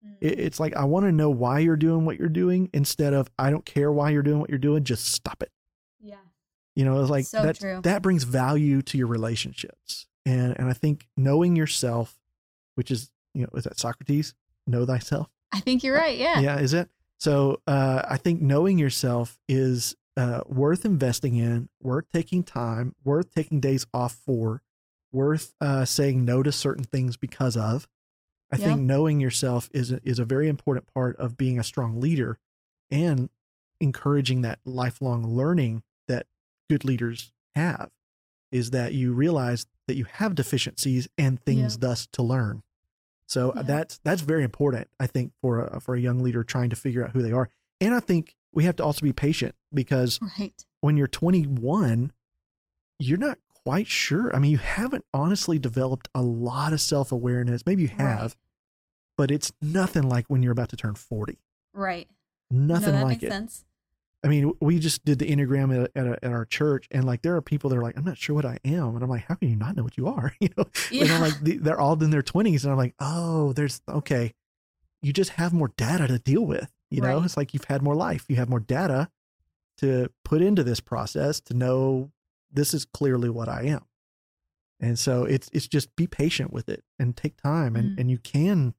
Mm. 0.07 0.17
it, 0.21 0.39
it's 0.39 0.61
like 0.61 0.77
i 0.77 0.85
want 0.85 1.07
to 1.07 1.13
know 1.13 1.31
why 1.31 1.59
you're 1.61 1.77
doing 1.89 2.05
what 2.05 2.19
you're 2.19 2.29
doing 2.29 2.69
instead 2.75 3.15
of 3.15 3.31
i 3.39 3.49
don't 3.49 3.65
care 3.65 3.91
why 3.91 4.11
you're 4.11 4.23
doing 4.23 4.39
what 4.41 4.51
you're 4.51 4.59
doing 4.59 4.85
just 4.85 5.07
stop 5.07 5.43
it 5.43 5.51
yeah. 6.01 6.17
you 6.77 6.85
know 6.85 7.01
it's 7.01 7.09
like 7.11 7.25
So 7.25 7.43
that 7.43 7.59
true. 7.59 7.81
that 7.83 8.03
brings 8.03 8.25
value 8.25 8.83
to 8.83 8.99
your 8.99 9.07
relationships 9.07 10.07
and 10.27 10.55
and 10.59 10.69
i 10.69 10.75
think 10.75 11.07
knowing 11.17 11.57
yourself 11.57 12.19
which 12.75 12.91
is 12.91 13.11
you 13.33 13.43
know 13.45 13.49
is 13.59 13.65
that 13.65 13.79
socrates 13.79 14.35
know 14.67 14.85
thyself 14.87 15.29
I 15.53 15.61
think 15.61 15.83
you're 15.85 15.97
right. 15.97 16.19
Yeah. 16.19 16.41
yeah 16.41 16.59
is 16.59 16.75
it 16.75 16.89
so 17.25 17.61
uh, 17.67 18.03
i 18.09 18.17
think 18.17 18.41
knowing 18.41 18.79
yourself 18.79 19.39
is 19.49 19.97
uh, 20.17 20.43
worth 20.47 20.85
investing 20.85 21.35
in 21.37 21.69
worth 21.83 22.07
taking 22.13 22.43
time 22.43 22.95
worth 23.03 23.33
taking 23.35 23.61
days 23.61 23.87
off 23.93 24.13
for 24.27 24.63
worth 25.13 25.55
uh, 25.61 25.85
saying 25.85 26.25
no 26.25 26.43
to 26.43 26.53
certain 26.53 26.85
things 26.85 27.17
because 27.17 27.57
of 27.57 27.89
i 28.53 28.57
Yeah. 28.57 28.65
think 28.67 28.81
knowing 28.83 29.21
yourself 29.21 29.69
is 29.73 29.91
a, 29.91 30.01
is 30.05 30.19
a 30.19 30.25
very 30.25 30.49
important 30.49 30.87
part 30.93 31.17
of 31.17 31.37
being 31.37 31.59
a 31.59 31.65
strong 31.65 32.01
leader 32.01 32.39
and 32.91 33.29
encouraging 33.81 34.43
that 34.43 34.59
lifelong 34.65 35.27
learning 35.27 35.83
that 36.09 36.27
good 36.71 36.85
leaders 36.85 37.33
have 37.55 37.91
is 38.53 38.71
that 38.71 38.93
you 38.95 39.13
realize 39.13 39.67
that 39.89 39.97
you 39.97 40.05
have 40.05 40.35
deficiencies 40.35 41.09
and 41.19 41.41
things 41.45 41.75
Yeah. 41.75 41.89
thus 41.89 42.07
to 42.13 42.23
learn 42.23 42.63
so 43.35 43.51
uh, 43.51 43.55
Yeah. 43.57 43.63
that's 43.63 43.99
that's 44.05 44.23
very 44.23 44.45
important 44.45 44.89
i 45.01 45.07
think 45.07 45.33
for 45.43 45.61
a 45.65 45.81
for 45.81 45.95
a 45.95 46.01
young 46.01 46.21
leader 46.21 46.43
trying 46.45 46.71
to 46.71 46.77
figure 46.77 47.05
out 47.05 47.11
who 47.11 47.23
they 47.23 47.33
are 47.33 47.49
and 47.81 47.93
i 47.95 48.01
think 48.01 48.35
we 48.53 48.65
have 48.65 48.77
to 48.77 48.85
also 48.85 49.03
be 49.03 49.13
patient 49.13 49.55
because 49.73 50.21
Right. 50.39 50.55
when 50.81 50.97
you're 50.97 51.09
21, 51.09 52.13
you're 53.01 53.19
not 53.19 53.39
quite 53.65 53.89
sure. 53.89 54.33
I 54.33 54.39
mean, 54.39 54.53
you 54.53 54.59
haven't 54.59 55.05
honestly 55.13 55.59
developed 55.59 56.09
a 56.15 56.23
lot 56.23 56.73
of 56.73 56.81
self 56.81 57.11
awareness. 57.11 57.67
Maybe 57.67 57.83
you 57.83 57.89
have, 57.89 58.21
Right. 58.23 58.35
but 59.19 59.31
it's 59.33 59.51
nothing 59.61 60.05
like 60.09 60.27
when 60.29 60.45
you're 60.45 60.53
about 60.53 60.69
to 60.69 60.77
turn 60.77 60.95
40. 60.95 61.41
Right. 61.73 62.07
Nothing 62.49 62.93
no, 62.93 62.99
that 62.99 63.03
like 63.05 63.09
makes 63.09 63.25
it. 63.25 63.31
sense. 63.31 63.65
I 64.25 64.29
mean, 64.29 64.53
we 64.61 64.79
just 64.79 65.05
did 65.05 65.19
the 65.19 65.27
Enneagram 65.31 65.85
at, 65.85 65.91
at, 65.95 66.07
a, 66.07 66.25
at 66.25 66.33
our 66.33 66.47
church, 66.47 66.89
and 66.91 67.05
like 67.05 67.21
there 67.23 67.37
are 67.37 67.43
people 67.43 67.69
that 67.71 67.77
are 67.77 67.83
like, 67.83 67.97
I'm 67.99 68.05
not 68.05 68.17
sure 68.17 68.35
what 68.35 68.47
I 68.47 68.59
am. 68.65 68.95
And 68.95 69.03
I'm 69.05 69.11
like, 69.11 69.27
how 69.27 69.35
can 69.35 69.51
you 69.51 69.57
not 69.57 69.77
know 69.77 69.83
what 69.83 69.99
you 69.99 70.07
are? 70.09 70.33
You 70.41 70.49
know, 70.57 70.65
and 70.93 71.13
I'm 71.13 71.21
like, 71.21 71.39
they- 71.41 71.59
they're 71.59 71.79
all 71.81 72.03
in 72.03 72.11
their 72.11 72.23
20s. 72.23 72.63
And 72.65 72.73
I'm 72.73 72.79
like, 72.79 72.95
oh, 73.01 73.53
there's, 73.53 73.83
okay. 73.89 74.33
You 75.03 75.13
just 75.13 75.33
have 75.33 75.53
more 75.53 75.73
data 75.77 76.07
to 76.09 76.19
deal 76.19 76.47
with. 76.47 76.73
You 76.91 77.03
know, 77.03 77.17
Right. 77.19 77.25
it's 77.25 77.37
like 77.37 77.53
you've 77.53 77.65
had 77.65 77.83
more 77.83 77.95
life. 77.95 78.25
You 78.29 78.37
have 78.37 78.49
more 78.49 78.61
data 78.61 79.11
to 79.79 80.11
put 80.25 80.41
into 80.41 80.65
this 80.65 80.81
process 80.81 81.41
to 81.43 81.55
know 81.55 82.11
this 82.51 82.73
is 82.73 82.85
clearly 82.87 83.29
what 83.29 83.49
I 83.49 83.65
am. 83.65 83.85
And 84.81 84.99
so 84.99 85.25
it's 85.25 85.51
it's 85.53 85.69
just 85.69 85.95
be 85.97 86.07
patient 86.07 86.53
with 86.53 86.69
it 86.69 86.83
and 86.99 87.17
take 87.17 87.37
time 87.37 87.77
and, 87.77 87.91
Mhm. 87.97 88.01
and 88.01 88.11
you 88.11 88.19
can 88.19 88.75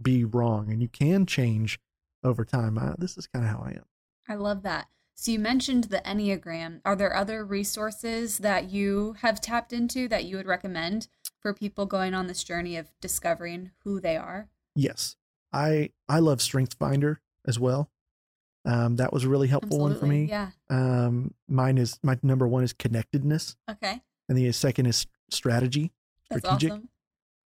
be 0.00 0.24
wrong 0.24 0.70
and 0.72 0.80
you 0.82 0.88
can 0.88 1.26
change 1.26 1.78
over 2.24 2.44
time. 2.44 2.78
Uh, 2.78 2.94
this 2.98 3.16
is 3.16 3.26
kind 3.26 3.44
of 3.44 3.50
how 3.50 3.58
I 3.64 3.70
am. 3.72 3.84
I 4.28 4.34
love 4.34 4.62
that. 4.62 4.86
So 5.14 5.30
you 5.32 5.38
mentioned 5.38 5.84
the 5.84 6.02
Enneagram. 6.04 6.80
Are 6.84 6.94
there 6.96 7.14
other 7.16 7.44
resources 7.44 8.38
that 8.38 8.70
you 8.70 9.16
have 9.22 9.40
tapped 9.40 9.72
into 9.72 10.08
that 10.08 10.24
you 10.24 10.36
would 10.36 10.46
recommend 10.46 11.08
for 11.40 11.54
people 11.54 11.86
going 11.86 12.12
on 12.12 12.26
this 12.26 12.44
journey 12.44 12.76
of 12.76 12.90
discovering 13.00 13.70
who 13.84 14.00
they 14.00 14.16
are? 14.16 14.48
Yes. 14.74 15.16
I 15.52 15.90
I 16.08 16.18
love 16.18 16.42
Strength 16.42 16.74
Finder 16.78 17.20
as 17.46 17.58
well. 17.58 17.90
Um, 18.66 18.96
that 18.96 19.12
was 19.12 19.24
a 19.24 19.28
really 19.28 19.46
helpful 19.48 19.78
one 19.78 19.98
for 19.98 20.06
me. 20.06 20.24
Yeah. 20.24 20.50
Um, 20.68 21.32
mine 21.48 21.78
is 21.78 21.98
my 22.02 22.18
number 22.22 22.46
one 22.48 22.64
is 22.64 22.72
connectedness, 22.72 23.56
Okay. 23.70 24.02
and 24.28 24.36
the 24.36 24.50
second 24.52 24.86
is 24.86 25.06
strategy, 25.30 25.92
That's 26.28 26.44
strategic. 26.44 26.72
awesome. 26.72 26.88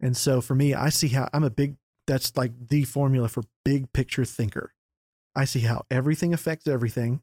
And 0.01 0.17
so 0.17 0.41
for 0.41 0.55
me, 0.55 0.73
I 0.73 0.89
see 0.89 1.09
how 1.09 1.29
I'm 1.33 1.45
a 1.45 1.51
big. 1.51 1.77
That's 2.07 2.35
like 2.37 2.53
the 2.69 2.85
formula 2.85 3.29
for 3.29 3.43
big 3.65 3.93
picture 3.93 4.25
thinker. 4.25 4.73
I 5.35 5.45
see 5.45 5.61
how 5.61 5.85
everything 5.91 6.33
affects 6.35 6.67
everything, 6.67 7.23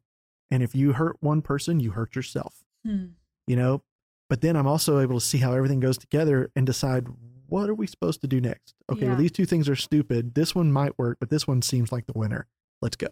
and 0.52 0.64
if 0.64 0.74
you 0.76 0.94
hurt 0.94 1.18
one 1.20 1.42
person, 1.42 1.80
you 1.80 1.92
hurt 1.92 2.16
yourself. 2.16 2.64
Hmm. 2.86 3.06
You 3.48 3.56
know. 3.56 3.84
But 4.30 4.42
then 4.42 4.58
I'm 4.58 4.68
also 4.68 5.00
able 5.00 5.20
to 5.22 5.26
see 5.26 5.38
how 5.38 5.54
everything 5.54 5.80
goes 5.80 5.98
together 5.98 6.52
and 6.54 6.66
decide 6.66 7.08
what 7.48 7.70
are 7.70 7.74
we 7.74 7.88
supposed 7.88 8.20
to 8.22 8.28
do 8.28 8.42
next. 8.42 8.76
Okay, 8.92 9.04
Yeah. 9.04 9.08
well 9.12 9.18
these 9.18 9.32
two 9.32 9.46
things 9.46 9.70
are 9.70 9.76
stupid. 9.76 10.36
This 10.36 10.54
one 10.54 10.70
might 10.70 10.98
work, 11.00 11.18
but 11.22 11.30
this 11.30 11.48
one 11.48 11.62
seems 11.62 11.94
like 11.94 12.08
the 12.08 12.14
winner. 12.18 12.46
Let's 12.82 12.98
go. 12.98 13.08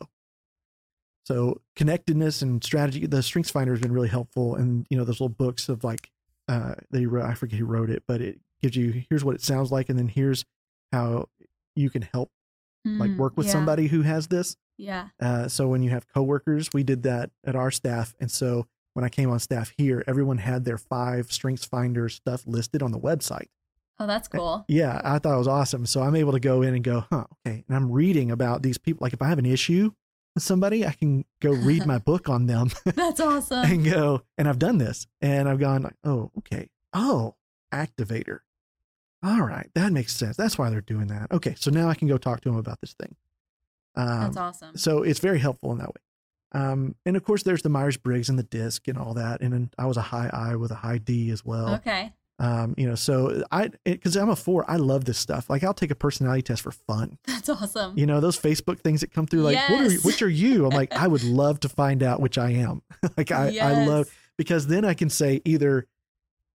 So 1.25 1.61
connectedness 1.75 2.41
and 2.41 2.63
strategy, 2.63 3.05
the 3.07 3.23
Strengths 3.23 3.49
Finder 3.51 3.73
has 3.73 3.81
been 3.81 3.91
really 3.93 4.09
helpful, 4.09 4.55
and 4.55 4.85
you 4.89 4.97
know 4.97 5.03
those 5.05 5.15
little 5.21 5.29
books 5.29 5.69
of 5.69 5.83
like 5.83 6.11
uh, 6.47 6.75
that 6.91 6.99
he 6.99 7.05
wrote. 7.05 7.25
I 7.25 7.33
forget 7.33 7.59
who 7.59 7.65
wrote 7.65 7.89
it, 7.89 8.03
but 8.07 8.21
it 8.21 8.39
gives 8.61 8.75
you 8.75 9.03
here's 9.09 9.23
what 9.23 9.35
it 9.35 9.41
sounds 9.41 9.71
like, 9.71 9.89
and 9.89 9.97
then 9.97 10.07
here's 10.07 10.45
how 10.91 11.29
you 11.75 11.89
can 11.89 12.03
help 12.03 12.29
like 12.85 13.09
Mm, 13.11 13.17
work 13.17 13.35
with 13.37 13.47
yeah. 13.47 13.53
somebody 13.53 13.87
who 13.87 14.03
has 14.03 14.27
this. 14.27 14.55
Yeah. 14.77 15.07
Uh, 15.19 15.47
so 15.47 15.67
when 15.67 15.83
you 15.83 15.89
have 15.91 16.07
coworkers, 16.07 16.69
we 16.73 16.83
did 16.83 17.03
that 17.03 17.31
at 17.45 17.55
our 17.55 17.71
staff, 17.71 18.13
and 18.19 18.29
so 18.29 18.67
when 18.93 19.03
I 19.03 19.09
came 19.09 19.29
on 19.29 19.39
staff 19.39 19.73
here, 19.77 20.03
everyone 20.07 20.37
had 20.37 20.63
their 20.65 20.77
five 20.77 21.31
Strengths 21.31 21.65
Finder 21.65 22.07
stuff 22.09 22.43
listed 22.47 22.81
on 22.81 22.91
the 22.91 22.99
website. 22.99 23.47
Oh, 23.99 24.07
that's 24.07 24.27
cool. 24.27 24.65
Yeah, 24.67 24.99
I 25.03 25.19
thought 25.19 25.35
it 25.35 25.37
was 25.37 25.47
awesome. 25.47 25.85
So 25.85 26.01
I'm 26.01 26.15
able 26.15 26.33
to 26.33 26.39
go 26.39 26.61
in 26.61 26.73
and 26.73 26.83
go, 26.83 27.05
huh, 27.09 27.25
okay. 27.45 27.63
And 27.67 27.75
I'm 27.75 27.91
reading 27.91 28.31
about 28.31 28.61
these 28.61 28.77
people. 28.77 29.03
Like 29.05 29.13
if 29.13 29.21
I 29.21 29.27
have 29.29 29.39
an 29.39 29.45
issue 29.45 29.91
with 30.33 30.43
somebody, 30.43 30.85
I 30.85 30.91
can 30.91 31.23
go 31.41 31.51
read 31.51 31.85
my 31.85 31.97
book 32.05 32.27
on 32.27 32.45
them 32.45 32.71
That's 32.83 33.19
awesome. 33.21 33.65
and 33.65 33.85
go, 33.85 34.21
and 34.37 34.47
I've 34.49 34.59
done 34.59 34.77
this. 34.79 35.07
And 35.21 35.47
I've 35.47 35.59
gone 35.59 35.83
like, 35.83 35.95
oh, 36.03 36.31
okay. 36.39 36.69
Oh, 36.93 37.35
activator. 37.73 38.39
All 39.23 39.41
right. 39.41 39.69
That 39.75 39.91
makes 39.93 40.13
sense. 40.15 40.35
That's 40.37 40.57
why 40.57 40.69
they're 40.69 40.81
doing 40.81 41.07
that. 41.07 41.31
Okay. 41.31 41.55
So 41.57 41.71
now 41.71 41.87
I 41.89 41.95
can 41.95 42.07
go 42.07 42.17
talk 42.17 42.41
to 42.41 42.49
them 42.49 42.57
about 42.57 42.79
this 42.81 42.93
thing. 42.93 43.15
Um, 43.97 44.19
That's 44.21 44.37
awesome. 44.37 44.77
so 44.77 45.03
it's 45.03 45.19
very 45.19 45.39
helpful 45.39 45.71
in 45.71 45.77
that 45.79 45.87
way. 45.89 46.01
Um, 46.53 46.95
and 47.05 47.17
of 47.17 47.23
course, 47.23 47.43
there's 47.43 47.61
the 47.63 47.69
Myers 47.69 47.97
Briggs 47.97 48.29
and 48.29 48.39
the 48.39 48.43
DISC 48.43 48.87
and 48.87 48.97
all 48.97 49.13
that. 49.15 49.41
And 49.41 49.51
then 49.51 49.69
I 49.77 49.85
was 49.87 49.97
a 49.97 50.01
high 50.01 50.29
I 50.31 50.55
with 50.55 50.71
a 50.71 50.75
high 50.75 50.97
D 50.99 51.29
as 51.31 51.43
well. 51.43 51.75
Okay. 51.75 52.13
Um, 52.37 52.73
you 52.77 52.87
know, 52.87 52.95
so 52.95 53.43
I, 53.51 53.71
because 53.85 54.15
I'm 54.17 54.29
a 54.29 54.35
four, 54.35 54.69
I 54.69 54.75
love 54.75 55.05
this 55.05 55.17
stuff. 55.17 55.49
Like 55.49 55.63
I'll 55.63 55.73
take 55.73 55.91
a 55.91 55.95
personality 55.95 56.41
test 56.41 56.61
for 56.61 56.71
fun. 56.71 57.17
That's 57.27 57.47
awesome. 57.49 57.97
You 57.97 58.05
know, 58.05 58.19
those 58.19 58.37
Facebook 58.39 58.79
things 58.79 59.01
that 59.01 59.11
come 59.13 59.25
through, 59.25 59.41
like, 59.41 59.57
what 59.69 59.81
are, 59.81 59.91
Yes. 59.91 60.03
which 60.03 60.21
are 60.21 60.29
you? 60.29 60.65
I'm 60.65 60.71
like, 60.73 60.93
I 60.93 61.07
would 61.07 61.23
love 61.23 61.61
to 61.61 61.69
find 61.69 62.03
out 62.03 62.19
which 62.21 62.37
I 62.37 62.51
am. 62.51 62.81
like 63.17 63.31
I, 63.31 63.57
I 63.61 63.85
love, 63.85 64.09
because 64.37 64.67
then 64.67 64.83
I 64.85 64.93
can 64.93 65.09
say 65.09 65.41
either 65.45 65.87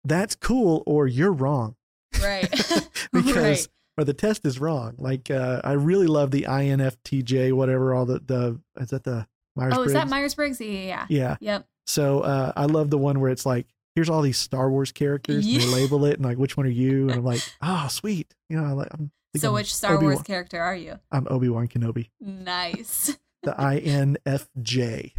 that's 0.04 0.36
cool 0.36 0.84
or 0.86 1.06
you're 1.08 1.32
wrong 1.34 1.76
Right. 2.22 2.50
because, 3.14 3.36
right. 3.36 3.68
Or 3.98 4.04
the 4.04 4.14
test 4.14 4.46
is 4.46 4.60
wrong. 4.60 4.96
Like, 4.98 5.32
uh, 5.32 5.62
I 5.64 5.74
really 5.74 6.08
love 6.08 6.32
the 6.32 6.44
INFTJ, 6.44 7.54
whatever, 7.54 7.94
all 7.94 8.06
the, 8.06 8.20
the, 8.20 8.60
is 8.82 8.90
that 8.90 9.04
the 9.04 9.28
Myers 9.56 9.74
Oh, 9.76 9.82
is 9.84 9.94
that 9.94 10.08
Myers 10.08 10.36
Briggs? 10.36 10.62
Yeah, 10.62 10.68
yeah, 10.70 10.86
yeah. 10.88 11.06
Yeah. 11.10 11.38
Yep. 11.40 11.66
So 11.88 12.20
uh, 12.20 12.52
I 12.56 12.66
love 12.66 12.90
the 12.90 12.98
one 12.98 13.20
where 13.20 13.32
it's 13.32 13.46
like, 13.46 13.66
here's 13.96 14.10
all 14.10 14.22
these 14.22 14.38
Star 14.38 14.70
Wars 14.70 14.92
characters, 14.92 15.46
and 15.48 15.62
they 15.62 15.66
label 15.66 16.06
it, 16.06 16.18
and 16.18 16.26
like, 16.26 16.38
which 16.38 16.56
one 16.56 16.66
are 16.68 16.70
you? 16.70 17.04
And 17.10 17.14
I'm 17.14 17.24
like, 17.26 17.42
oh, 17.62 17.88
sweet. 17.90 18.34
You 18.50 18.58
know, 18.58 18.66
I 18.66 18.72
like, 18.74 18.90
I'm, 18.92 19.12
So, 19.36 19.48
I'm 19.50 19.54
which 19.56 19.74
Star 19.74 19.96
Obi-Wan. 19.96 20.16
Wars 20.16 20.26
character 20.28 20.62
are 20.62 20.76
you? 20.76 21.00
I'm 21.12 21.28
Obi 21.30 21.50
Wan 21.50 21.68
Kenobi, 21.68 22.10
Nice. 22.20 23.18
the 23.44 23.54
INFJ. 23.54 25.14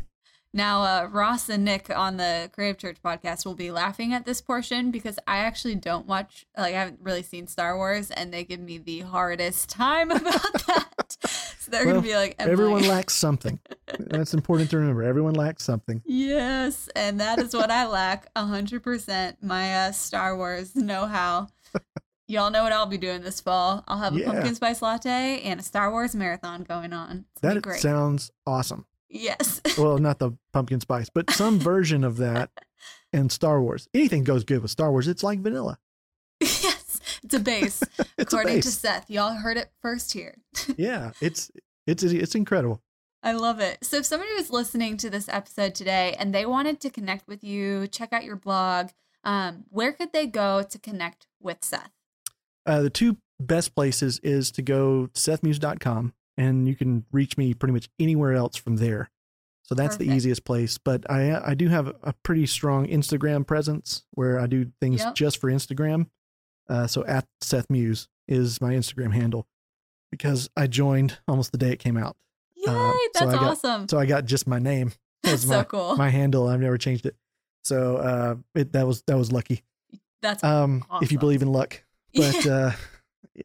Now, 0.54 0.82
uh, 0.82 1.08
Ross 1.12 1.48
and 1.50 1.64
Nick 1.64 1.90
on 1.94 2.16
the 2.16 2.50
Creative 2.54 2.78
Church 2.78 2.96
podcast 3.04 3.44
will 3.44 3.54
be 3.54 3.70
laughing 3.70 4.14
at 4.14 4.24
this 4.24 4.40
portion 4.40 4.90
because 4.90 5.18
I 5.26 5.38
actually 5.38 5.74
don't 5.74 6.06
watch, 6.06 6.46
like, 6.56 6.74
I 6.74 6.78
haven't 6.78 7.00
really 7.02 7.22
seen 7.22 7.46
Star 7.46 7.76
Wars, 7.76 8.10
and 8.10 8.32
they 8.32 8.44
give 8.44 8.58
me 8.60 8.78
the 8.78 9.00
hardest 9.00 9.68
time 9.68 10.10
about 10.12 10.52
that. 10.66 11.16
So 11.58 11.70
they're 11.70 11.84
Well, 11.84 11.96
gonna 11.96 12.06
be 12.06 12.14
like. 12.16 12.36
Everyone 12.38 12.82
lacks 12.88 13.14
something. 13.14 13.58
That's 13.98 14.32
important 14.32 14.70
to 14.70 14.78
remember. 14.78 15.02
Everyone 15.02 15.34
lacks 15.34 15.64
something. 15.64 16.02
Yes, 16.06 16.88
and 16.96 17.20
that 17.20 17.38
is 17.40 17.52
what 17.54 17.70
I 17.70 17.86
lack 17.86 18.32
100% 18.34 19.36
my 19.42 19.74
uh, 19.88 19.92
Star 19.92 20.34
Wars 20.36 20.74
know 20.74 21.06
how. 21.06 21.48
Y'all 22.30 22.50
know 22.50 22.62
what 22.62 22.72
I'll 22.72 22.84
be 22.86 22.98
doing 22.98 23.22
this 23.22 23.40
fall. 23.40 23.84
I'll 23.88 23.98
have 24.00 24.14
a 24.14 24.20
Yeah. 24.20 24.26
pumpkin 24.32 24.54
spice 24.54 24.82
latte 24.82 25.40
and 25.44 25.60
a 25.60 25.62
Star 25.62 25.90
Wars 25.90 26.14
marathon 26.14 26.62
going 26.62 26.92
on. 26.92 27.24
It's 27.32 27.40
That 27.40 27.62
great. 27.62 27.80
sounds 27.80 28.30
awesome. 28.46 28.84
Yes. 29.08 29.60
Well, 29.78 29.98
not 29.98 30.18
the 30.18 30.32
pumpkin 30.52 30.80
spice, 30.80 31.08
but 31.08 31.30
some 31.30 31.58
version 31.60 32.02
of 32.02 32.16
that 32.16 32.50
in 33.12 33.30
Star 33.30 33.62
Wars. 33.62 33.88
Anything 33.94 34.24
goes 34.24 34.42
good 34.44 34.60
with 34.62 34.70
Star 34.70 34.90
Wars. 34.90 35.06
It's 35.06 35.22
like 35.22 35.40
vanilla. 35.40 35.78
yes. 36.40 37.00
It's 37.22 37.34
a 37.34 37.40
base. 37.40 37.82
It's 38.18 38.34
a 38.34 38.36
According 38.36 38.60
to. 38.62 38.68
Seth. 38.70 39.08
Y'all 39.10 39.34
heard 39.34 39.56
it 39.56 39.70
first 39.80 40.12
here. 40.12 40.36
Yeah, 40.76 41.12
it's 41.20 41.52
it's 41.86 42.02
it's 42.02 42.34
incredible. 42.34 42.82
I 43.22 43.32
love 43.32 43.60
it. 43.60 43.78
So 43.82 43.98
if 43.98 44.06
somebody 44.06 44.32
was 44.34 44.50
listening 44.50 44.96
to 44.98 45.10
this 45.10 45.28
episode 45.28 45.74
today 45.74 46.16
and 46.18 46.34
they 46.34 46.44
wanted 46.46 46.80
to 46.80 46.90
connect 46.90 47.28
with 47.28 47.44
you, 47.44 47.86
check 47.88 48.12
out 48.12 48.24
your 48.24 48.36
blog, 48.36 48.88
um, 49.24 49.64
where 49.70 49.92
could 49.92 50.12
they 50.12 50.26
go 50.26 50.62
to 50.62 50.78
connect 50.78 51.26
with 51.40 51.58
Seth? 51.64 51.90
Uh, 52.66 52.82
the 52.82 52.90
two 52.90 53.16
best 53.40 53.74
places 53.74 54.18
is 54.22 54.50
to 54.52 54.62
go 54.62 55.06
to 55.06 55.20
sethmuse.com 55.20 56.12
and 56.38 56.66
you 56.66 56.74
can 56.74 57.04
reach 57.12 57.36
me 57.36 57.52
pretty 57.52 57.72
much 57.74 57.90
anywhere 57.98 58.32
else 58.32 58.56
from 58.56 58.76
there. 58.76 59.10
So 59.64 59.74
that's 59.74 59.96
the 59.98 60.10
easiest 60.10 60.44
place. 60.46 60.78
But 60.78 61.04
I 61.10 61.50
I 61.50 61.54
do 61.54 61.68
have 61.68 61.88
a 62.02 62.14
pretty 62.22 62.46
strong 62.46 62.86
Instagram 62.86 63.46
presence 63.46 64.04
where 64.12 64.40
I 64.40 64.46
do 64.46 64.70
things 64.80 65.00
Yep. 65.02 65.14
just 65.14 65.36
for 65.38 65.50
Instagram. 65.50 66.06
Uh, 66.70 66.86
so 66.86 67.04
at 67.04 67.26
Seth 67.42 67.68
Muse 67.68 68.08
is 68.26 68.60
my 68.62 68.72
Instagram 68.72 69.12
handle 69.12 69.46
because 70.10 70.48
I 70.56 70.66
joined 70.68 71.18
almost 71.28 71.52
the 71.52 71.58
day 71.58 71.70
it 71.70 71.78
came 71.78 71.96
out. 71.98 72.16
Yay, 72.56 72.72
Uh, 72.72 72.92
so 72.92 73.26
that's 73.26 73.32
got- 73.32 73.42
awesome. 73.42 73.88
So 73.88 73.98
I 73.98 74.06
got 74.06 74.24
just 74.24 74.46
my 74.46 74.58
name 74.58 74.92
That's 75.22 75.44
my, 75.46 75.56
so 75.56 75.64
cool. 75.64 75.96
my 75.96 76.08
handle. 76.10 76.48
I've 76.48 76.60
never 76.60 76.78
changed 76.78 77.04
it. 77.04 77.16
So 77.64 77.96
uh, 77.96 78.34
it, 78.54 78.72
that 78.72 78.86
was 78.86 79.02
that 79.02 79.18
was 79.18 79.32
lucky. 79.32 79.62
That's 80.22 80.42
Um, 80.42 80.84
if 81.02 81.12
you 81.12 81.18
believe 81.18 81.42
in 81.42 81.48
luck 81.52 81.84
but 82.14 82.46
uh, 82.46 82.70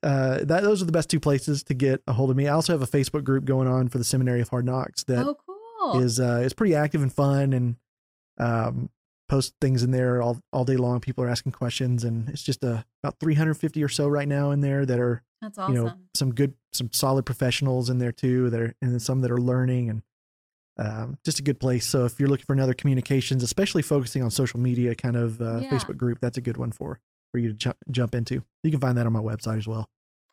uh, 0.01 0.39
that 0.43 0.63
those 0.63 0.81
are 0.81 0.85
the 0.85 0.91
best 0.91 1.09
two 1.09 1.19
places 1.19 1.63
to 1.65 1.73
get 1.73 2.01
a 2.07 2.13
hold 2.13 2.29
of 2.29 2.35
me. 2.37 2.47
I 2.47 2.53
also 2.53 2.73
have 2.73 2.81
a 2.81 2.87
Facebook 2.87 3.23
group 3.23 3.45
going 3.45 3.67
on 3.67 3.87
for 3.89 3.97
the 3.97 4.03
Seminary 4.03 4.41
of 4.41 4.49
Hard 4.49 4.65
Knocks 4.65 5.03
that 5.05 5.25
oh, 5.25 5.37
cool. 5.45 6.01
is 6.01 6.19
uh, 6.19 6.41
is 6.43 6.53
pretty 6.53 6.75
active 6.75 7.01
and 7.01 7.11
fun, 7.13 7.53
and 7.53 7.75
um, 8.39 8.89
post 9.29 9.53
things 9.61 9.83
in 9.83 9.91
there 9.91 10.21
all 10.21 10.39
all 10.51 10.65
day 10.65 10.77
long. 10.77 10.99
People 10.99 11.23
are 11.23 11.29
asking 11.29 11.51
questions, 11.51 12.03
and 12.03 12.29
it's 12.29 12.43
just 12.43 12.63
uh, 12.63 12.83
about 13.03 13.19
350 13.19 13.83
or 13.83 13.89
so 13.89 14.07
right 14.07 14.27
now 14.27 14.51
in 14.51 14.61
there 14.61 14.85
that 14.85 14.99
are 14.99 15.23
That's 15.41 15.57
awesome. 15.57 15.75
you 15.75 15.83
know 15.83 15.93
some 16.13 16.33
good 16.33 16.53
some 16.71 16.91
solid 16.91 17.25
professionals 17.25 17.89
in 17.89 17.99
there 17.99 18.11
too 18.11 18.49
that 18.49 18.59
are 18.59 18.73
and 18.81 18.91
then 18.91 18.99
some 18.99 19.21
that 19.21 19.31
are 19.31 19.37
learning 19.41 19.89
and 19.89 20.01
um, 20.77 21.19
just 21.23 21.39
a 21.39 21.43
good 21.43 21.59
place. 21.59 21.85
So 21.85 22.05
if 22.05 22.19
you're 22.19 22.29
looking 22.29 22.45
for 22.45 22.53
another 22.53 22.73
communications, 22.73 23.43
especially 23.43 23.83
focusing 23.83 24.23
on 24.23 24.31
social 24.31 24.59
media 24.59 24.95
kind 24.95 25.15
of 25.15 25.39
uh, 25.39 25.59
Yeah. 25.59 25.69
Facebook 25.69 25.97
group, 25.97 26.19
that's 26.19 26.37
a 26.37 26.41
good 26.41 26.57
one 26.57 26.71
for 26.71 26.99
for 27.33 27.39
you 27.39 27.49
to 27.49 27.55
ju- 27.55 27.73
jump 27.91 28.15
into. 28.15 28.43
You 28.63 28.71
can 28.71 28.79
find 28.79 28.97
that 28.97 29.05
on 29.07 29.11
my 29.11 29.19
website 29.19 29.57
as 29.57 29.67
well. 29.67 29.89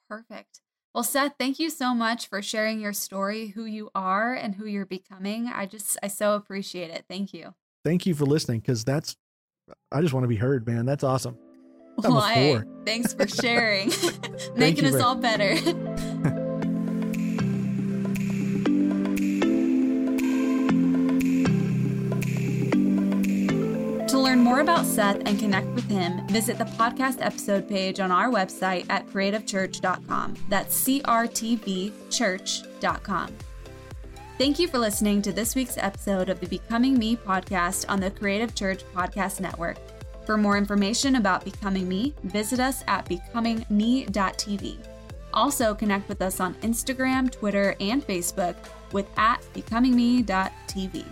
Perfect. 0.09 0.61
Well, 0.95 1.03
Seth, 1.03 1.33
thank 1.39 1.59
you 1.59 1.71
so 1.71 1.95
much 1.95 2.29
for 2.29 2.43
sharing 2.43 2.81
your 2.81 2.93
story, 2.93 3.49
who 3.49 3.65
you 3.65 3.91
are, 3.95 4.35
and 4.35 4.55
who 4.55 4.67
you're 4.67 4.87
becoming. 4.87 5.49
I 5.49 5.67
just, 5.67 5.97
I 6.03 6.09
so 6.09 6.35
appreciate 6.35 6.91
it. 6.91 7.07
Thank 7.09 7.33
you. 7.33 7.55
Thank 7.85 8.07
you 8.07 8.15
for 8.15 8.27
listening 8.27 8.61
because 8.61 8.85
that's, 8.85 9.17
I 9.91 10.03
just 10.03 10.13
want 10.13 10.25
to 10.25 10.29
be 10.29 10.37
heard, 10.37 10.67
man. 10.67 10.85
That's 10.85 11.05
awesome. 11.05 11.39
Well, 11.97 12.19
I, 12.19 12.63
thanks 12.85 13.15
for 13.15 13.27
sharing, 13.27 13.93
making 14.57 14.85
us 14.85 15.01
all 15.01 15.15
better. 15.15 15.57
learn 24.31 24.45
more 24.45 24.61
about 24.61 24.87
Seth 24.87 25.21
and 25.27 25.41
connect 25.41 25.67
with 25.75 25.91
him, 25.91 26.25
visit 26.29 26.57
the 26.57 26.65
podcast 26.65 27.19
episode 27.21 27.69
page 27.69 27.99
on 27.99 28.13
our 28.13 28.31
website 28.31 28.87
at 28.89 29.05
creativechurch.com. 29.09 30.37
That's 30.49 30.85
CRTVchurch.com. 30.85 33.37
Thank 34.39 34.61
you 34.61 34.69
for 34.69 34.79
listening 34.79 35.21
to 35.23 35.33
this 35.33 35.57
week's 35.57 35.77
episode 35.79 36.29
of 36.29 36.39
the 36.39 36.47
Becoming 36.47 36.97
Me 36.97 37.17
podcast 37.17 37.87
on 37.89 37.99
the 37.99 38.13
Creative 38.13 38.55
Church 38.55 38.85
Podcast 38.95 39.41
Network. 39.41 39.79
For 40.25 40.37
more 40.37 40.57
information 40.57 41.17
about 41.17 41.45
Becoming 41.45 41.89
Me, 41.89 42.15
visit 42.23 42.61
us 42.61 42.85
at 42.87 43.07
becomingme.tv. 43.07 44.77
Also, 45.35 45.75
connect 45.75 46.09
with 46.09 46.23
us 46.23 46.39
on 46.39 46.55
Instagram, 46.63 47.33
Twitter, 47.33 47.75
and 47.81 48.07
Facebook 48.07 48.55
with 48.93 49.09
at 49.17 49.43
becomingme.tv. 49.55 51.05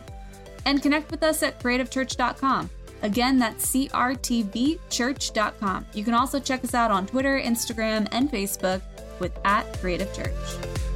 And 0.64 0.80
connect 0.80 1.10
with 1.10 1.24
us 1.24 1.42
at 1.42 1.60
creativechurch.com 1.60 2.70
Again, 3.02 3.38
that's 3.38 3.70
crtvchurch.com. 3.70 5.86
You 5.94 6.04
can 6.04 6.14
also 6.14 6.40
check 6.40 6.64
us 6.64 6.74
out 6.74 6.90
on 6.90 7.06
Twitter, 7.06 7.40
Instagram, 7.40 8.08
and 8.12 8.30
Facebook 8.30 8.82
with 9.20 9.32
at 9.44 9.72
Creative 9.80 10.12
Church. 10.14 10.87